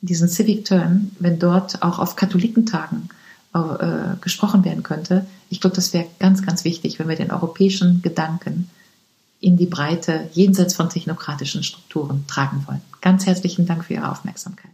diesen 0.01 0.29
Civic 0.29 0.65
Turn, 0.65 1.11
wenn 1.19 1.39
dort 1.39 1.83
auch 1.83 1.99
auf 1.99 2.15
Katholikentagen 2.15 3.09
äh, 3.53 4.15
gesprochen 4.21 4.63
werden 4.63 4.83
könnte, 4.83 5.25
ich 5.49 5.59
glaube, 5.59 5.75
das 5.75 5.93
wäre 5.93 6.05
ganz, 6.19 6.45
ganz 6.45 6.63
wichtig, 6.63 6.99
wenn 6.99 7.09
wir 7.09 7.15
den 7.15 7.31
europäischen 7.31 8.01
Gedanken 8.01 8.69
in 9.41 9.57
die 9.57 9.65
Breite 9.65 10.29
jenseits 10.33 10.75
von 10.75 10.89
technokratischen 10.89 11.63
Strukturen 11.63 12.25
tragen 12.27 12.63
wollen. 12.67 12.81
Ganz 13.01 13.25
herzlichen 13.25 13.65
Dank 13.65 13.85
für 13.85 13.95
Ihre 13.95 14.11
Aufmerksamkeit. 14.11 14.71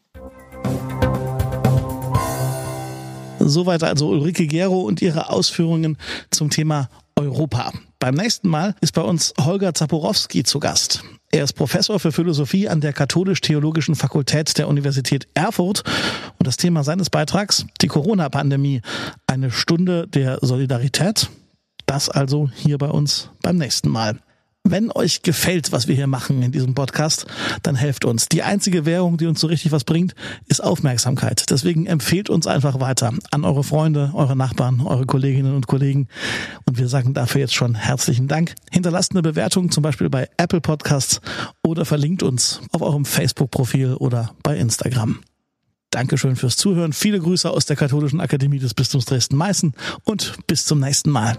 Soweit 3.39 3.83
also 3.83 4.09
Ulrike 4.09 4.47
Gero 4.47 4.81
und 4.81 5.03
ihre 5.03 5.29
Ausführungen 5.29 5.97
zum 6.31 6.49
Thema 6.49 6.89
Europa. 7.15 7.71
Beim 8.05 8.13
nächsten 8.13 8.49
Mal 8.49 8.75
ist 8.81 8.91
bei 8.91 9.01
uns 9.01 9.33
Holger 9.41 9.73
Zaporowski 9.73 10.43
zu 10.43 10.59
Gast. 10.59 11.03
Er 11.31 11.43
ist 11.43 11.53
Professor 11.53 11.99
für 11.99 12.11
Philosophie 12.11 12.69
an 12.69 12.79
der 12.79 12.93
Katholisch-Theologischen 12.93 13.95
Fakultät 13.95 14.59
der 14.59 14.67
Universität 14.67 15.27
Erfurt 15.33 15.81
und 16.37 16.45
das 16.45 16.55
Thema 16.55 16.83
seines 16.83 17.09
Beitrags 17.09 17.65
die 17.81 17.87
Corona-Pandemie, 17.87 18.81
eine 19.25 19.49
Stunde 19.49 20.07
der 20.07 20.37
Solidarität. 20.43 21.31
Das 21.87 22.07
also 22.07 22.47
hier 22.53 22.77
bei 22.77 22.89
uns 22.89 23.31
beim 23.41 23.57
nächsten 23.57 23.89
Mal. 23.89 24.19
Wenn 24.67 24.91
euch 24.91 25.21
gefällt, 25.21 25.71
was 25.71 25.87
wir 25.87 25.93
hier 25.95 26.07
machen 26.07 26.41
in 26.41 26.51
diesem 26.51 26.73
Podcast, 26.73 27.27
dann 27.61 27.75
helft 27.75 28.03
uns. 28.03 28.29
Die 28.29 28.41
einzige 28.41 28.83
Währung, 28.87 29.17
die 29.17 29.27
uns 29.27 29.39
so 29.39 29.45
richtig 29.45 29.71
was 29.71 29.83
bringt, 29.83 30.15
ist 30.47 30.63
Aufmerksamkeit. 30.63 31.51
Deswegen 31.51 31.85
empfehlt 31.85 32.31
uns 32.31 32.47
einfach 32.47 32.79
weiter 32.79 33.13
an 33.29 33.45
eure 33.45 33.63
Freunde, 33.63 34.09
eure 34.15 34.35
Nachbarn, 34.35 34.81
eure 34.81 35.05
Kolleginnen 35.05 35.55
und 35.55 35.67
Kollegen. 35.67 36.07
Und 36.65 36.79
wir 36.79 36.87
sagen 36.87 37.13
dafür 37.13 37.41
jetzt 37.41 37.53
schon 37.53 37.75
herzlichen 37.75 38.27
Dank. 38.27 38.55
Hinterlasst 38.71 39.11
eine 39.11 39.21
Bewertung 39.21 39.69
zum 39.69 39.83
Beispiel 39.83 40.09
bei 40.09 40.29
Apple 40.37 40.61
Podcasts 40.61 41.21
oder 41.63 41.85
verlinkt 41.85 42.23
uns 42.23 42.59
auf 42.71 42.81
eurem 42.81 43.05
Facebook-Profil 43.05 43.93
oder 43.93 44.33
bei 44.41 44.57
Instagram. 44.57 45.19
Dankeschön 45.91 46.35
fürs 46.35 46.57
Zuhören. 46.57 46.91
Viele 46.91 47.19
Grüße 47.19 47.49
aus 47.49 47.67
der 47.67 47.75
Katholischen 47.75 48.19
Akademie 48.19 48.59
des 48.59 48.73
Bistums 48.73 49.05
Dresden-Meißen 49.05 49.75
und 50.05 50.33
bis 50.47 50.65
zum 50.65 50.79
nächsten 50.79 51.11
Mal. 51.11 51.37